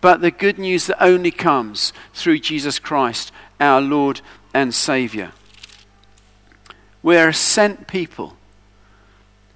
but 0.00 0.20
the 0.20 0.30
good 0.30 0.58
news 0.58 0.86
that 0.86 1.02
only 1.02 1.30
comes 1.30 1.92
through 2.14 2.38
Jesus 2.38 2.78
Christ, 2.78 3.32
our 3.58 3.80
Lord 3.80 4.20
and 4.54 4.74
Saviour. 4.74 5.32
We're 7.02 7.32
sent 7.32 7.86
people. 7.86 8.36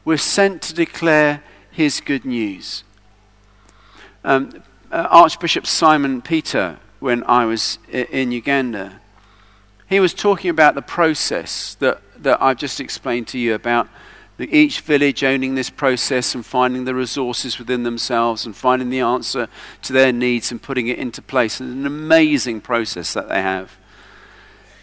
We're 0.04 0.16
sent 0.16 0.62
to 0.62 0.74
declare 0.74 1.42
his 1.70 2.00
good 2.00 2.24
news. 2.24 2.84
Um, 4.22 4.62
uh, 4.90 5.08
Archbishop 5.10 5.66
Simon 5.66 6.22
Peter, 6.22 6.78
when 7.00 7.24
I 7.24 7.44
was 7.46 7.78
in 7.90 8.32
Uganda, 8.32 9.00
he 9.88 10.00
was 10.00 10.14
talking 10.14 10.50
about 10.50 10.74
the 10.74 10.82
process 10.82 11.74
that, 11.76 12.00
that 12.22 12.42
I've 12.42 12.56
just 12.56 12.80
explained 12.80 13.28
to 13.28 13.38
you 13.38 13.54
about 13.54 13.88
the, 14.36 14.52
each 14.54 14.80
village 14.80 15.22
owning 15.22 15.54
this 15.54 15.70
process 15.70 16.34
and 16.34 16.44
finding 16.44 16.84
the 16.84 16.94
resources 16.94 17.58
within 17.58 17.82
themselves 17.82 18.46
and 18.46 18.56
finding 18.56 18.90
the 18.90 19.00
answer 19.00 19.48
to 19.82 19.92
their 19.92 20.12
needs 20.12 20.50
and 20.50 20.60
putting 20.60 20.88
it 20.88 20.98
into 20.98 21.22
place. 21.22 21.54
It's 21.54 21.60
an 21.60 21.86
amazing 21.86 22.60
process 22.60 23.12
that 23.14 23.28
they 23.28 23.42
have. 23.42 23.78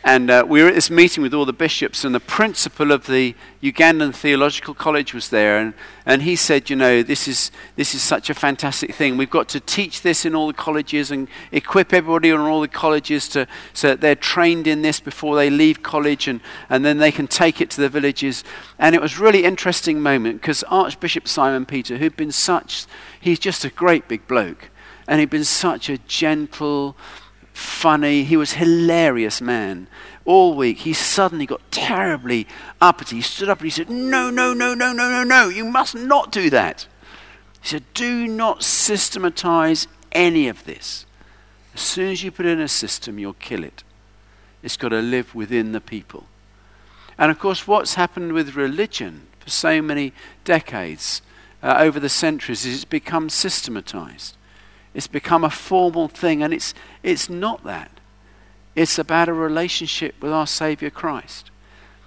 And 0.03 0.31
uh, 0.31 0.43
we 0.47 0.63
were 0.63 0.69
at 0.69 0.73
this 0.73 0.89
meeting 0.89 1.21
with 1.21 1.31
all 1.31 1.45
the 1.45 1.53
bishops, 1.53 2.03
and 2.03 2.15
the 2.15 2.19
principal 2.19 2.91
of 2.91 3.05
the 3.05 3.35
Ugandan 3.61 4.15
Theological 4.15 4.73
College 4.73 5.13
was 5.13 5.29
there. 5.29 5.59
And, 5.59 5.75
and 6.07 6.23
he 6.23 6.35
said, 6.35 6.71
You 6.71 6.75
know, 6.75 7.03
this 7.03 7.27
is, 7.27 7.51
this 7.75 7.93
is 7.93 8.01
such 8.01 8.31
a 8.31 8.33
fantastic 8.33 8.95
thing. 8.95 9.15
We've 9.15 9.29
got 9.29 9.47
to 9.49 9.59
teach 9.59 10.01
this 10.01 10.25
in 10.25 10.33
all 10.33 10.47
the 10.47 10.53
colleges 10.53 11.11
and 11.11 11.27
equip 11.51 11.93
everybody 11.93 12.29
in 12.29 12.39
all 12.39 12.61
the 12.61 12.67
colleges 12.67 13.29
to, 13.29 13.47
so 13.73 13.89
that 13.89 14.01
they're 14.01 14.15
trained 14.15 14.65
in 14.65 14.81
this 14.81 14.99
before 14.99 15.35
they 15.35 15.51
leave 15.51 15.83
college, 15.83 16.27
and, 16.27 16.41
and 16.67 16.83
then 16.83 16.97
they 16.97 17.11
can 17.11 17.27
take 17.27 17.61
it 17.61 17.69
to 17.71 17.81
the 17.81 17.89
villages. 17.89 18.43
And 18.79 18.95
it 18.95 19.01
was 19.01 19.19
really 19.19 19.43
interesting 19.43 20.01
moment 20.01 20.41
because 20.41 20.63
Archbishop 20.63 21.27
Simon 21.27 21.67
Peter, 21.67 21.97
who'd 21.97 22.17
been 22.17 22.31
such, 22.31 22.87
he's 23.19 23.37
just 23.37 23.63
a 23.63 23.69
great 23.69 24.07
big 24.07 24.27
bloke, 24.27 24.71
and 25.07 25.19
he'd 25.19 25.29
been 25.29 25.43
such 25.43 25.89
a 25.89 25.99
gentle, 25.99 26.97
funny, 27.53 28.23
he 28.23 28.37
was 28.37 28.53
hilarious 28.53 29.41
man. 29.41 29.87
All 30.25 30.55
week, 30.55 30.79
he 30.79 30.93
suddenly 30.93 31.45
got 31.45 31.71
terribly 31.71 32.47
uppity. 32.79 33.17
He 33.17 33.21
stood 33.21 33.49
up 33.49 33.59
and 33.59 33.65
he 33.65 33.71
said, 33.71 33.89
No, 33.89 34.29
no, 34.29 34.53
no, 34.53 34.73
no, 34.73 34.93
no, 34.93 35.09
no, 35.09 35.23
no, 35.23 35.49
you 35.49 35.65
must 35.65 35.95
not 35.95 36.31
do 36.31 36.49
that. 36.49 36.87
He 37.61 37.69
said, 37.69 37.83
Do 37.93 38.27
not 38.27 38.63
systematize 38.63 39.87
any 40.11 40.47
of 40.47 40.65
this. 40.65 41.05
As 41.73 41.81
soon 41.81 42.11
as 42.11 42.23
you 42.23 42.31
put 42.31 42.45
in 42.45 42.59
a 42.59 42.67
system, 42.67 43.17
you'll 43.17 43.33
kill 43.33 43.63
it. 43.63 43.83
It's 44.61 44.77
got 44.77 44.89
to 44.89 45.01
live 45.01 45.33
within 45.33 45.71
the 45.71 45.81
people. 45.81 46.25
And 47.17 47.31
of 47.31 47.39
course, 47.39 47.67
what's 47.67 47.95
happened 47.95 48.33
with 48.33 48.55
religion 48.55 49.27
for 49.39 49.49
so 49.49 49.81
many 49.81 50.13
decades 50.43 51.21
uh, 51.63 51.75
over 51.79 51.99
the 51.99 52.09
centuries 52.09 52.65
is 52.65 52.75
it's 52.75 52.85
become 52.85 53.29
systematized. 53.29 54.35
It's 54.93 55.07
become 55.07 55.43
a 55.43 55.49
formal 55.49 56.07
thing, 56.07 56.43
and 56.43 56.53
it's, 56.53 56.73
it's 57.03 57.29
not 57.29 57.63
that. 57.63 57.91
It's 58.75 58.99
about 58.99 59.29
a 59.29 59.33
relationship 59.33 60.15
with 60.21 60.31
our 60.31 60.47
Savior 60.47 60.89
Christ. 60.89 61.51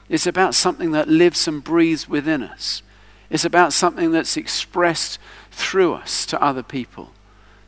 It's 0.09 0.27
about 0.27 0.55
something 0.55 0.93
that 0.93 1.09
lives 1.09 1.49
and 1.49 1.65
breathes 1.65 2.09
within 2.09 2.43
us. 2.43 2.83
It's 3.31 3.45
about 3.45 3.73
something 3.73 4.13
that's 4.13 4.37
expressed 4.37 5.19
through 5.51 5.95
us 5.95 6.27
to 6.27 6.43
other 6.43 6.63
people. 6.63 7.13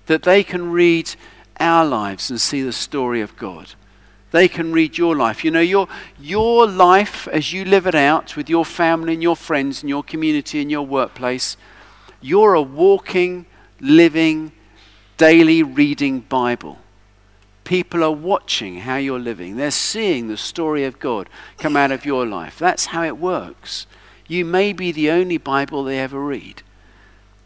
That 0.07 0.23
they 0.23 0.45
can 0.45 0.71
read 0.71 1.15
our 1.59 1.85
lives 1.85 2.31
and 2.31 2.41
see 2.41 2.63
the 2.63 2.73
story 2.73 3.21
of 3.21 3.37
God. 3.37 3.75
They 4.33 4.49
can 4.49 4.73
read 4.73 4.99
your 4.99 5.17
life. 5.17 5.45
You 5.45 5.51
know, 5.51 5.61
your, 5.61 5.89
your 6.21 6.67
life 6.67 7.27
as 7.29 7.53
you 7.53 7.65
live 7.65 7.87
it 7.87 7.95
out 7.95 8.37
with 8.37 8.51
your 8.51 8.65
family 8.65 9.15
and 9.15 9.23
your 9.23 9.37
friends 9.37 9.83
and 9.83 9.89
your 9.89 10.03
community 10.03 10.61
and 10.61 10.71
your 10.71 10.85
workplace, 10.87 11.57
you're 12.21 12.55
a 12.55 12.63
walking, 12.63 13.47
living, 13.81 14.53
daily 15.17 15.63
reading 15.63 16.21
Bible. 16.21 16.79
People 17.65 18.05
are 18.05 18.13
watching 18.13 18.81
how 18.81 18.97
you're 18.97 19.19
living. 19.19 19.57
They're 19.57 19.71
seeing 19.71 20.29
the 20.29 20.37
story 20.37 20.85
of 20.85 20.99
God 20.99 21.29
come 21.59 21.77
out 21.77 21.91
of 21.91 22.05
your 22.05 22.27
life. 22.27 22.59
That's 22.59 22.87
how 22.87 23.03
it 23.03 23.19
works. 23.19 23.87
You 24.29 24.45
may 24.45 24.73
be 24.73 24.93
the 24.93 25.11
only 25.11 25.39
Bible 25.39 25.85
they 25.85 25.99
ever 25.99 26.21
read. 26.21 26.63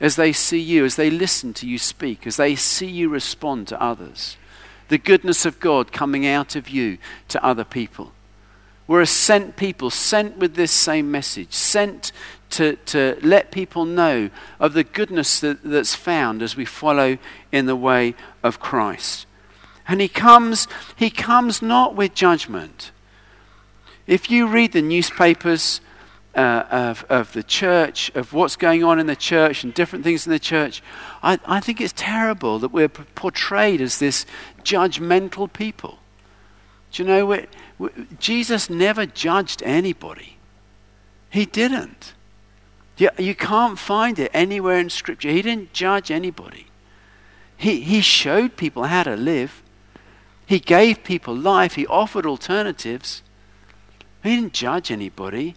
As 0.00 0.16
they 0.16 0.32
see 0.32 0.60
you, 0.60 0.84
as 0.84 0.96
they 0.96 1.10
listen 1.10 1.52
to 1.54 1.66
you 1.66 1.78
speak, 1.78 2.26
as 2.26 2.36
they 2.36 2.54
see 2.54 2.86
you 2.86 3.08
respond 3.08 3.68
to 3.68 3.82
others, 3.82 4.36
the 4.88 4.98
goodness 4.98 5.46
of 5.46 5.60
God 5.60 5.92
coming 5.92 6.26
out 6.26 6.56
of 6.56 6.68
you 6.68 6.98
to 7.28 7.44
other 7.44 7.64
people. 7.64 8.12
We're 8.90 9.02
a 9.02 9.06
sent 9.06 9.54
people, 9.54 9.88
sent 9.90 10.38
with 10.38 10.56
this 10.56 10.72
same 10.72 11.12
message, 11.12 11.52
sent 11.52 12.10
to, 12.50 12.74
to 12.86 13.16
let 13.22 13.52
people 13.52 13.84
know 13.84 14.30
of 14.58 14.72
the 14.72 14.82
goodness 14.82 15.38
that, 15.38 15.62
that's 15.62 15.94
found 15.94 16.42
as 16.42 16.56
we 16.56 16.64
follow 16.64 17.16
in 17.52 17.66
the 17.66 17.76
way 17.76 18.16
of 18.42 18.58
Christ. 18.58 19.26
And 19.86 20.00
he 20.00 20.08
comes, 20.08 20.66
he 20.96 21.08
comes 21.08 21.62
not 21.62 21.94
with 21.94 22.14
judgment. 22.14 22.90
If 24.08 24.28
you 24.28 24.48
read 24.48 24.72
the 24.72 24.82
newspapers 24.82 25.80
uh, 26.34 26.64
of, 26.68 27.04
of 27.08 27.32
the 27.32 27.44
church, 27.44 28.10
of 28.16 28.32
what's 28.32 28.56
going 28.56 28.82
on 28.82 28.98
in 28.98 29.06
the 29.06 29.14
church 29.14 29.62
and 29.62 29.72
different 29.72 30.04
things 30.04 30.26
in 30.26 30.32
the 30.32 30.40
church, 30.40 30.82
I, 31.22 31.38
I 31.46 31.60
think 31.60 31.80
it's 31.80 31.94
terrible 31.96 32.58
that 32.58 32.72
we're 32.72 32.88
portrayed 32.88 33.80
as 33.80 34.00
this 34.00 34.26
judgmental 34.64 35.52
people. 35.52 36.00
Do 36.90 37.04
you 37.04 37.08
know, 37.08 37.26
we, 37.26 37.46
Jesus 38.18 38.68
never 38.68 39.06
judged 39.06 39.62
anybody. 39.62 40.36
He 41.30 41.46
didn't. 41.46 42.14
You, 42.98 43.34
can't 43.34 43.78
find 43.78 44.18
it 44.18 44.30
anywhere 44.34 44.78
in 44.78 44.90
Scripture. 44.90 45.30
He 45.30 45.40
didn't 45.40 45.72
judge 45.72 46.10
anybody. 46.10 46.66
He, 47.56 47.80
he 47.80 48.02
showed 48.02 48.58
people 48.58 48.84
how 48.84 49.04
to 49.04 49.16
live. 49.16 49.62
He 50.44 50.58
gave 50.58 51.04
people 51.04 51.34
life. 51.34 51.76
He 51.76 51.86
offered 51.86 52.26
alternatives. 52.26 53.22
He 54.22 54.36
didn't 54.36 54.52
judge 54.52 54.90
anybody. 54.90 55.54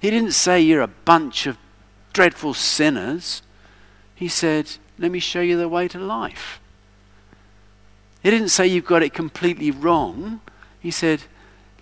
He 0.00 0.10
didn't 0.10 0.32
say 0.32 0.60
you're 0.60 0.80
a 0.80 0.86
bunch 0.86 1.46
of 1.46 1.58
dreadful 2.12 2.54
sinners. 2.54 3.42
He 4.14 4.28
said, 4.28 4.70
Let 4.98 5.10
me 5.10 5.18
show 5.18 5.40
you 5.40 5.58
the 5.58 5.68
way 5.68 5.88
to 5.88 5.98
life. 5.98 6.60
He 8.22 8.30
didn't 8.30 8.50
say 8.50 8.66
you've 8.66 8.86
got 8.86 9.02
it 9.02 9.12
completely 9.12 9.70
wrong. 9.70 10.40
He 10.78 10.90
said, 10.90 11.22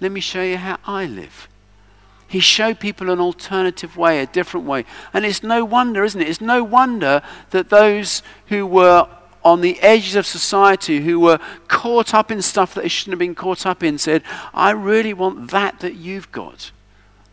Let 0.00 0.12
me 0.12 0.20
show 0.20 0.42
you 0.42 0.56
how 0.56 0.78
I 0.86 1.06
live. 1.06 1.48
He 2.26 2.40
showed 2.40 2.80
people 2.80 3.10
an 3.10 3.20
alternative 3.20 3.96
way, 3.96 4.20
a 4.20 4.26
different 4.26 4.66
way. 4.66 4.84
And 5.12 5.24
it's 5.24 5.42
no 5.42 5.64
wonder, 5.64 6.04
isn't 6.04 6.20
it? 6.20 6.28
It's 6.28 6.40
no 6.40 6.64
wonder 6.64 7.22
that 7.50 7.70
those 7.70 8.22
who 8.46 8.66
were 8.66 9.08
on 9.44 9.60
the 9.60 9.78
edges 9.80 10.16
of 10.16 10.26
society, 10.26 11.02
who 11.02 11.20
were 11.20 11.38
caught 11.68 12.14
up 12.14 12.30
in 12.30 12.40
stuff 12.40 12.74
that 12.74 12.82
they 12.82 12.88
shouldn't 12.88 13.12
have 13.12 13.18
been 13.18 13.34
caught 13.34 13.66
up 13.66 13.82
in, 13.82 13.98
said, 13.98 14.22
I 14.54 14.70
really 14.70 15.12
want 15.12 15.50
that 15.50 15.80
that 15.80 15.94
you've 15.94 16.32
got. 16.32 16.72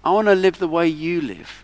I 0.03 0.11
want 0.11 0.27
to 0.27 0.35
live 0.35 0.59
the 0.59 0.67
way 0.67 0.87
you 0.87 1.21
live. 1.21 1.63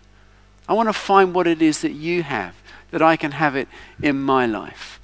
I 0.68 0.72
want 0.72 0.88
to 0.88 0.92
find 0.92 1.34
what 1.34 1.46
it 1.46 1.60
is 1.60 1.80
that 1.82 1.92
you 1.92 2.22
have, 2.22 2.54
that 2.90 3.02
I 3.02 3.16
can 3.16 3.32
have 3.32 3.56
it 3.56 3.68
in 4.02 4.20
my 4.20 4.46
life. 4.46 5.00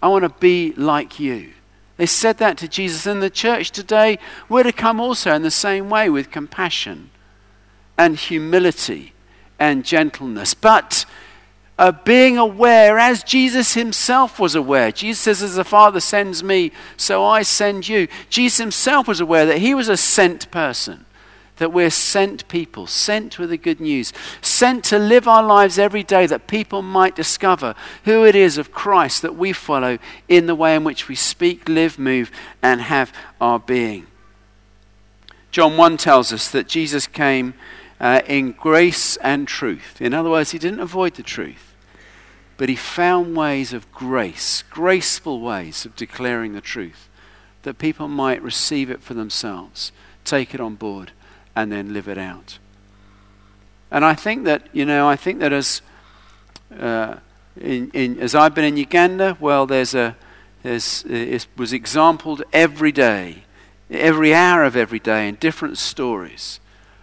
I 0.00 0.08
want 0.08 0.22
to 0.22 0.40
be 0.40 0.72
like 0.76 1.18
you. 1.18 1.52
They 1.98 2.06
said 2.06 2.38
that 2.38 2.56
to 2.58 2.68
Jesus. 2.68 3.06
In 3.06 3.20
the 3.20 3.28
church 3.28 3.70
today, 3.70 4.18
we're 4.48 4.62
to 4.62 4.72
come 4.72 5.00
also 5.00 5.34
in 5.34 5.42
the 5.42 5.50
same 5.50 5.90
way 5.90 6.08
with 6.08 6.30
compassion 6.30 7.10
and 7.98 8.16
humility 8.16 9.12
and 9.58 9.84
gentleness. 9.84 10.54
But 10.54 11.04
uh, 11.78 11.92
being 11.92 12.38
aware, 12.38 12.98
as 12.98 13.22
Jesus 13.22 13.74
himself 13.74 14.40
was 14.40 14.54
aware. 14.54 14.90
Jesus 14.90 15.20
says, 15.20 15.42
As 15.42 15.56
the 15.56 15.64
Father 15.64 16.00
sends 16.00 16.42
me, 16.42 16.72
so 16.96 17.24
I 17.24 17.42
send 17.42 17.88
you. 17.88 18.08
Jesus 18.30 18.58
himself 18.58 19.06
was 19.06 19.20
aware 19.20 19.46
that 19.46 19.58
he 19.58 19.74
was 19.74 19.88
a 19.88 19.96
sent 19.96 20.50
person, 20.50 21.04
that 21.58 21.72
we're 21.72 21.90
sent 21.90 22.48
people, 22.48 22.86
sent 22.86 23.38
with 23.38 23.50
the 23.50 23.56
good 23.56 23.80
news, 23.80 24.12
sent 24.40 24.84
to 24.84 24.98
live 24.98 25.28
our 25.28 25.42
lives 25.42 25.78
every 25.78 26.02
day 26.02 26.26
that 26.26 26.46
people 26.46 26.82
might 26.82 27.14
discover 27.14 27.74
who 28.04 28.24
it 28.24 28.34
is 28.34 28.58
of 28.58 28.72
Christ 28.72 29.22
that 29.22 29.36
we 29.36 29.52
follow 29.52 29.98
in 30.28 30.46
the 30.46 30.54
way 30.54 30.74
in 30.74 30.84
which 30.84 31.08
we 31.08 31.14
speak, 31.14 31.68
live, 31.68 31.98
move, 31.98 32.30
and 32.62 32.80
have 32.82 33.12
our 33.40 33.58
being. 33.58 34.06
John 35.50 35.76
1 35.76 35.96
tells 35.96 36.32
us 36.32 36.50
that 36.50 36.68
Jesus 36.68 37.06
came 37.06 37.54
uh, 38.00 38.22
in 38.26 38.52
grace 38.52 39.16
and 39.18 39.48
truth. 39.48 40.00
In 40.00 40.14
other 40.14 40.30
words, 40.30 40.52
he 40.52 40.58
didn't 40.58 40.80
avoid 40.80 41.14
the 41.14 41.22
truth, 41.22 41.74
but 42.56 42.68
he 42.68 42.76
found 42.76 43.36
ways 43.36 43.72
of 43.72 43.90
grace, 43.92 44.62
graceful 44.70 45.40
ways 45.40 45.84
of 45.84 45.96
declaring 45.96 46.52
the 46.52 46.60
truth, 46.60 47.08
that 47.62 47.78
people 47.78 48.08
might 48.08 48.42
receive 48.42 48.90
it 48.90 49.02
for 49.02 49.14
themselves, 49.14 49.90
take 50.24 50.54
it 50.54 50.60
on 50.60 50.74
board, 50.74 51.12
and 51.58 51.70
then 51.70 51.92
live 51.92 52.08
it 52.08 52.18
out. 52.18 52.58
And 53.90 54.04
I 54.04 54.14
think 54.14 54.44
that, 54.44 54.62
you 54.72 54.84
know, 54.84 55.12
I 55.12 55.16
think 55.16 55.40
that 55.40 55.52
as 55.52 55.82
uh, 56.78 57.16
In, 57.60 57.90
in, 57.92 58.20
as 58.20 58.34
I've 58.34 58.54
been 58.54 58.64
in 58.64 58.76
Uganda, 58.76 59.36
well, 59.40 59.66
there's 59.66 59.94
a, 59.94 60.14
there's, 60.62 61.04
it 61.08 61.48
was 61.56 61.72
exampled 61.72 62.42
every 62.52 62.92
day, 62.92 63.44
every 63.90 64.32
hour 64.32 64.64
of 64.64 64.76
every 64.76 65.00
day, 65.00 65.28
in 65.28 65.36
different 65.40 65.78
stories 65.78 66.60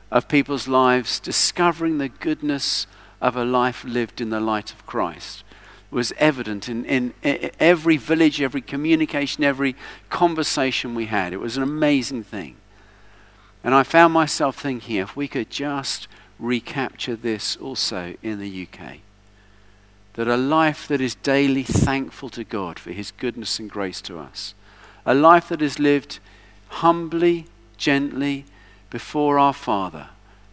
of 0.10 0.28
people's 0.28 0.68
lives 0.68 1.20
discovering 1.20 1.98
the 1.98 2.10
goodness 2.10 2.88
of 3.20 3.36
a 3.36 3.44
life 3.44 3.84
lived 3.84 4.22
in 4.22 4.30
the 4.30 4.40
light 4.40 4.72
of 4.74 4.86
Christ 4.86 5.44
was 5.92 6.14
evident 6.18 6.70
in, 6.70 6.86
in, 6.86 7.14
in, 7.22 7.52
every 7.60 7.98
village, 7.98 8.42
every 8.42 8.62
communication, 8.62 9.44
every 9.44 9.76
conversation 10.10 10.96
we 10.96 11.08
had. 11.08 11.34
It 11.34 11.40
was 11.40 11.58
an 11.58 11.64
amazing 11.64 12.24
thing. 12.24 12.56
And 13.66 13.74
I 13.74 13.82
found 13.82 14.14
myself 14.14 14.62
thinking 14.62 14.98
if 14.98 15.16
we 15.16 15.28
could 15.28 15.50
just 15.50 16.08
recapture 16.38 17.16
this 17.16 17.56
also 17.56 18.14
in 18.22 18.40
the 18.40 18.68
UK. 18.68 18.98
That 20.14 20.28
a 20.28 20.38
life 20.38 20.88
that 20.88 21.02
is 21.02 21.16
daily 21.16 21.64
thankful 21.64 22.30
to 22.30 22.44
God 22.44 22.78
for 22.78 22.92
His 22.92 23.10
goodness 23.10 23.58
and 23.58 23.68
grace 23.68 24.02
to 24.02 24.20
us. 24.20 24.54
A 25.04 25.16
life 25.16 25.50
that 25.50 25.64
is 25.64 25.80
lived 25.80 26.20
humbly, 26.68 27.48
gently 27.76 28.46
before 28.92 29.40
our 29.40 29.52
Father. 29.52 30.10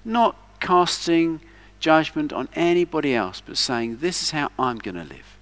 Not 0.07 0.35
casting 0.59 1.42
judgment 1.81 2.33
on 2.33 2.48
anybody 2.55 3.14
else, 3.14 3.42
but 3.44 3.59
saying, 3.59 3.98
This 3.98 4.22
is 4.22 4.31
how 4.31 4.51
I'm 4.59 4.79
going 4.79 4.94
to 4.94 5.05
live. 5.05 5.37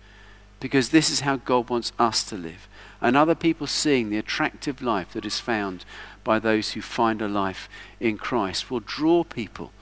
Because 0.58 0.88
this 0.88 1.08
is 1.08 1.20
how 1.20 1.36
God 1.36 1.70
wants 1.70 1.92
us 2.00 2.24
to 2.24 2.36
live. 2.36 2.66
And 3.00 3.16
other 3.16 3.36
people 3.36 3.66
seeing 3.68 4.10
the 4.10 4.18
attractive 4.18 4.82
life 4.82 5.12
that 5.12 5.24
is 5.24 5.38
found 5.38 5.84
by 6.24 6.38
those 6.38 6.72
who 6.72 6.82
find 6.82 7.22
a 7.22 7.28
life 7.28 7.68
in 7.98 8.18
Christ 8.18 8.70
will 8.70 8.80
draw 8.80 9.24
people 9.24 9.72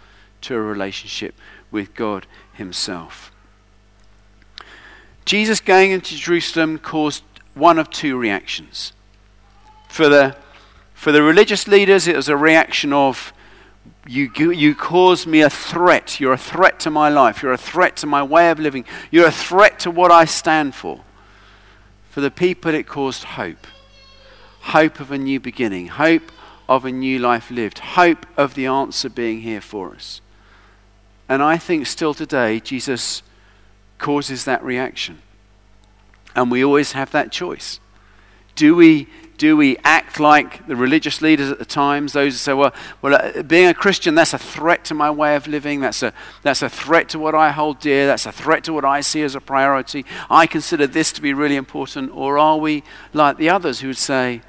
to 0.43 0.55
a 0.55 0.61
relationship 0.61 1.35
with 1.71 1.95
God 1.95 2.27
Himself. 2.53 3.33
Jesus 5.25 5.61
going 5.61 5.91
into 5.91 6.17
Jerusalem 6.17 6.79
caused 6.79 7.23
one 7.55 7.79
of 7.79 7.91
two 7.91 8.17
reactions. 8.17 8.93
For 9.89 10.09
the, 10.09 10.37
for 10.95 11.13
the 11.13 11.23
religious 11.23 11.69
leaders, 11.69 12.07
it 12.09 12.17
was 12.17 12.29
a 12.29 12.37
reaction 12.37 12.93
of, 12.93 13.33
you, 14.07 14.31
you 14.37 14.75
cause 14.75 15.27
me 15.27 15.43
a 15.43 15.51
threat. 15.51 16.21
You're 16.21 16.33
a 16.33 16.39
threat 16.39 16.81
to 16.81 16.91
my 16.91 17.09
life. 17.09 17.43
You're 17.43 17.53
a 17.53 17.59
threat 17.59 17.97
to 17.97 18.07
my 18.07 18.23
way 18.23 18.51
of 18.51 18.59
living. 18.59 18.85
You're 19.11 19.27
a 19.27 19.33
threat 19.33 19.79
to 19.81 19.91
what 19.91 20.11
I 20.11 20.25
stand 20.25 20.75
for. 20.75 21.01
For 22.11 22.21
the 22.21 22.31
people, 22.31 22.75
it 22.75 22.87
caused 22.87 23.25
hope 23.25 23.67
hope 24.69 25.01
of 25.01 25.11
a 25.11 25.19
new 25.19 25.41
beginning, 25.41 25.89
hope 25.89 26.31
of 26.69 26.85
a 26.85 26.93
new 26.93 27.19
life 27.19 27.51
lived, 27.51 27.79
hope 27.79 28.27
of 28.37 28.55
the 28.55 28.67
answer 28.67 29.09
being 29.09 29.41
here 29.41 29.61
for 29.61 29.95
us. 29.95 30.21
And 31.29 31.43
I 31.43 31.57
think 31.57 31.87
still 31.87 32.15
today, 32.15 32.61
Jesus 32.61 33.23
causes 33.99 34.45
that 34.45 34.63
reaction. 34.63 35.19
And 36.37 36.51
we 36.51 36.65
always 36.65 36.93
have 36.93 37.11
that 37.13 37.33
choice. 37.33 37.81
Do 38.57 38.75
we, 38.75 39.09
do 39.39 39.57
we 39.57 39.79
act 39.85 40.21
like 40.21 40.67
the 40.67 40.77
religious 40.77 41.23
leaders 41.23 41.51
at 41.51 41.59
the 41.59 41.65
times, 41.65 42.13
those 42.13 42.35
who 42.35 42.39
say, 42.39 42.53
well, 42.53 42.75
well 43.01 43.15
uh, 43.15 43.43
being 43.43 43.69
a 43.69 43.75
Christian, 43.75 44.15
that's 44.15 44.35
a 44.35 44.39
threat 44.39 44.85
to 44.87 44.95
my 44.95 45.11
way 45.11 45.37
of 45.37 45.47
living, 45.47 45.81
that's 45.81 46.03
a, 46.03 46.13
that's 46.43 46.61
a 46.61 46.69
threat 46.69 47.09
to 47.11 47.19
what 47.19 47.35
I 47.35 47.53
hold 47.53 47.79
dear, 47.81 48.07
that's 48.07 48.27
a 48.27 48.33
threat 48.33 48.65
to 48.65 48.73
what 48.73 48.85
I 48.85 49.01
see 49.01 49.23
as 49.23 49.35
a 49.35 49.41
priority. 49.41 50.05
I 50.29 50.47
consider 50.47 50.87
this 50.87 51.13
to 51.13 51.23
be 51.23 51.33
really 51.33 51.57
important. 51.57 52.11
Or 52.15 52.37
are 52.39 52.59
we 52.59 52.83
like 53.15 53.39
the 53.39 53.49
others 53.49 53.81
who 53.81 53.89
would 53.89 53.97
say, 53.97 54.43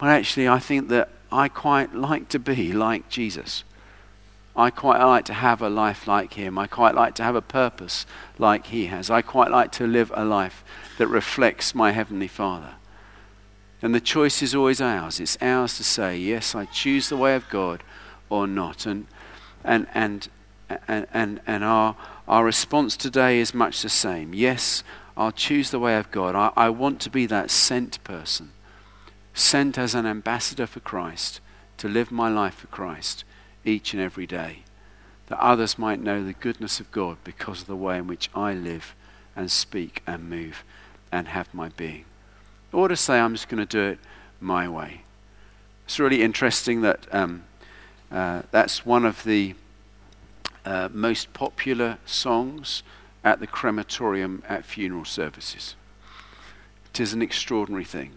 well, 0.00 0.10
actually, 0.10 0.48
I 0.48 0.58
think 0.58 0.88
that 0.88 1.08
I 1.30 1.48
quite 1.48 1.94
like 1.94 2.28
to 2.30 2.38
be 2.38 2.72
like 2.72 3.08
Jesus. 3.08 3.64
I 4.54 4.68
quite 4.70 5.02
like 5.02 5.24
to 5.26 5.34
have 5.34 5.62
a 5.62 5.70
life 5.70 6.06
like 6.06 6.34
him. 6.34 6.58
I 6.58 6.66
quite 6.66 6.94
like 6.94 7.14
to 7.14 7.22
have 7.22 7.34
a 7.34 7.40
purpose 7.40 8.04
like 8.38 8.66
he 8.66 8.86
has. 8.86 9.08
I 9.08 9.22
quite 9.22 9.50
like 9.50 9.72
to 9.72 9.86
live 9.86 10.12
a 10.14 10.24
life 10.24 10.62
that 10.98 11.06
reflects 11.06 11.74
my 11.74 11.92
Heavenly 11.92 12.28
Father. 12.28 12.74
And 13.80 13.94
the 13.94 14.00
choice 14.00 14.42
is 14.42 14.54
always 14.54 14.80
ours. 14.80 15.20
It's 15.20 15.38
ours 15.40 15.76
to 15.78 15.84
say, 15.84 16.18
yes, 16.18 16.54
I 16.54 16.66
choose 16.66 17.08
the 17.08 17.16
way 17.16 17.34
of 17.34 17.48
God 17.48 17.82
or 18.28 18.46
not. 18.46 18.84
And, 18.84 19.06
and, 19.64 19.86
and, 19.94 20.28
and, 20.86 21.06
and, 21.12 21.40
and 21.46 21.64
our, 21.64 21.96
our 22.28 22.44
response 22.44 22.96
today 22.96 23.40
is 23.40 23.54
much 23.54 23.80
the 23.82 23.88
same. 23.88 24.34
Yes, 24.34 24.84
I'll 25.16 25.32
choose 25.32 25.70
the 25.70 25.78
way 25.78 25.96
of 25.96 26.10
God. 26.10 26.34
I, 26.34 26.52
I 26.56 26.68
want 26.68 27.00
to 27.00 27.10
be 27.10 27.24
that 27.26 27.50
sent 27.50 28.04
person 28.04 28.52
sent 29.34 29.78
as 29.78 29.94
an 29.94 30.06
ambassador 30.06 30.66
for 30.66 30.80
Christ 30.80 31.40
to 31.78 31.88
live 31.88 32.10
my 32.10 32.28
life 32.28 32.56
for 32.56 32.66
Christ 32.68 33.24
each 33.64 33.92
and 33.92 34.02
every 34.02 34.26
day, 34.26 34.60
that 35.28 35.38
others 35.38 35.78
might 35.78 36.00
know 36.00 36.24
the 36.24 36.32
goodness 36.32 36.80
of 36.80 36.90
God 36.90 37.16
because 37.24 37.62
of 37.62 37.66
the 37.66 37.76
way 37.76 37.98
in 37.98 38.06
which 38.06 38.30
I 38.34 38.54
live 38.54 38.94
and 39.34 39.50
speak 39.50 40.02
and 40.06 40.28
move 40.28 40.64
and 41.10 41.28
have 41.28 41.52
my 41.54 41.70
being. 41.70 42.04
Or 42.72 42.88
to 42.88 42.96
say, 42.96 43.18
I'm 43.18 43.34
just 43.34 43.48
going 43.48 43.64
to 43.64 43.66
do 43.66 43.82
it 43.82 43.98
my 44.40 44.68
way. 44.68 45.02
It's 45.84 45.98
really 45.98 46.22
interesting 46.22 46.80
that 46.82 47.06
um, 47.12 47.44
uh, 48.10 48.42
that's 48.50 48.86
one 48.86 49.04
of 49.04 49.24
the 49.24 49.54
uh, 50.64 50.88
most 50.92 51.32
popular 51.32 51.98
songs 52.06 52.82
at 53.24 53.40
the 53.40 53.46
crematorium 53.46 54.42
at 54.48 54.64
funeral 54.64 55.04
services. 55.04 55.74
It 56.92 57.00
is 57.00 57.12
an 57.12 57.22
extraordinary 57.22 57.84
thing. 57.84 58.12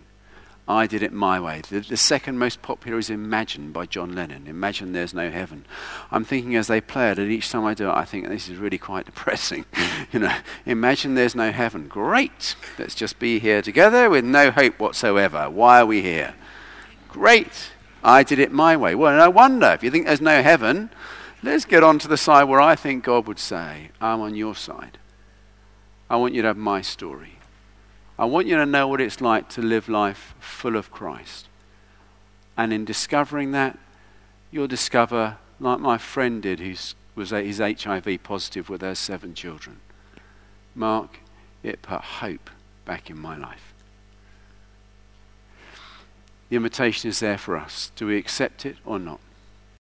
I 0.68 0.88
did 0.88 1.04
it 1.04 1.14
my 1.14 1.40
way. 1.40 1.62
The, 1.70 1.82
the, 1.82 1.98
second 1.98 2.40
most 2.40 2.64
popular 2.64 2.98
is 2.98 3.12
Imagine 3.12 3.72
by 3.72 3.86
John 3.86 4.16
Lennon. 4.16 4.48
Imagine 4.48 4.94
there's 4.94 5.14
no 5.14 5.30
heaven. 5.30 5.64
I'm 6.10 6.26
thinking 6.26 6.56
as 6.56 6.66
they 6.66 6.82
play 6.82 7.12
it, 7.12 7.20
and 7.20 7.32
each 7.32 7.52
time 7.52 7.66
I 7.66 7.76
do 7.76 7.88
it, 7.88 7.94
I 7.94 8.04
think 8.04 8.28
this 8.28 8.50
is 8.50 8.58
really 8.58 8.80
quite 8.80 9.06
depressing. 9.06 9.66
you 10.12 10.20
know, 10.20 10.36
imagine 10.66 11.14
there's 11.14 11.36
no 11.36 11.52
heaven. 11.52 11.88
Great. 11.88 12.56
Let's 12.80 12.96
just 12.96 13.20
be 13.20 13.38
here 13.38 13.62
together 13.62 14.10
with 14.10 14.26
no 14.26 14.50
hope 14.50 14.80
whatsoever. 14.80 15.52
Why 15.52 15.82
are 15.82 15.86
we 15.86 16.02
here? 16.02 16.34
Great. 17.10 17.70
I 18.04 18.24
did 18.24 18.40
it 18.40 18.52
my 18.52 18.76
way. 18.76 18.96
Well, 18.96 19.16
no 19.16 19.30
wonder. 19.30 19.68
If 19.68 19.84
you 19.84 19.92
think 19.92 20.08
there's 20.08 20.20
no 20.22 20.42
heaven, 20.42 20.90
let's 21.44 21.66
get 21.66 21.84
on 21.84 22.00
to 22.00 22.08
the 22.08 22.18
side 22.18 22.46
where 22.46 22.62
I 22.62 22.76
think 22.76 23.04
God 23.04 23.28
would 23.28 23.40
say, 23.40 23.92
I'm 24.02 24.22
on 24.22 24.36
your 24.36 24.56
side. 24.56 24.98
I 26.10 26.16
want 26.16 26.34
you 26.34 26.42
to 26.42 26.50
have 26.50 26.58
my 26.58 26.82
story. 26.82 27.35
I 28.18 28.26
want 28.26 28.48
you 28.48 28.56
to 28.56 28.66
know 28.66 28.88
what 28.88 29.02
it's 29.02 29.20
like 29.20 29.50
to 29.50 29.62
live 29.62 29.90
life 29.90 30.36
full 30.40 30.78
of 30.78 30.92
Christ. 30.92 31.48
And 32.58 32.72
in 32.72 32.86
discovering 32.86 33.52
that, 33.52 33.78
you'll 34.52 34.68
discover, 34.68 35.38
like 35.60 35.80
my 35.80 35.98
friend 35.98 36.42
did, 36.42 36.60
who 36.60 36.76
was 37.16 37.32
he's 37.32 37.60
HIV 37.60 38.24
positive 38.24 38.70
with 38.70 38.82
her 38.82 38.96
seven 38.96 39.34
children. 39.34 39.82
Mark, 40.74 41.20
it 41.64 41.82
put 41.82 42.02
hope 42.02 42.50
back 42.86 43.10
in 43.10 43.18
my 43.18 43.36
life. 43.38 43.74
The 46.50 46.56
invitation 46.56 47.10
is 47.10 47.20
there 47.20 47.38
for 47.38 47.58
us. 47.58 47.92
Do 47.96 48.08
we 48.08 48.18
accept 48.18 48.66
it 48.66 48.78
or 48.86 49.00
not? 49.00 49.20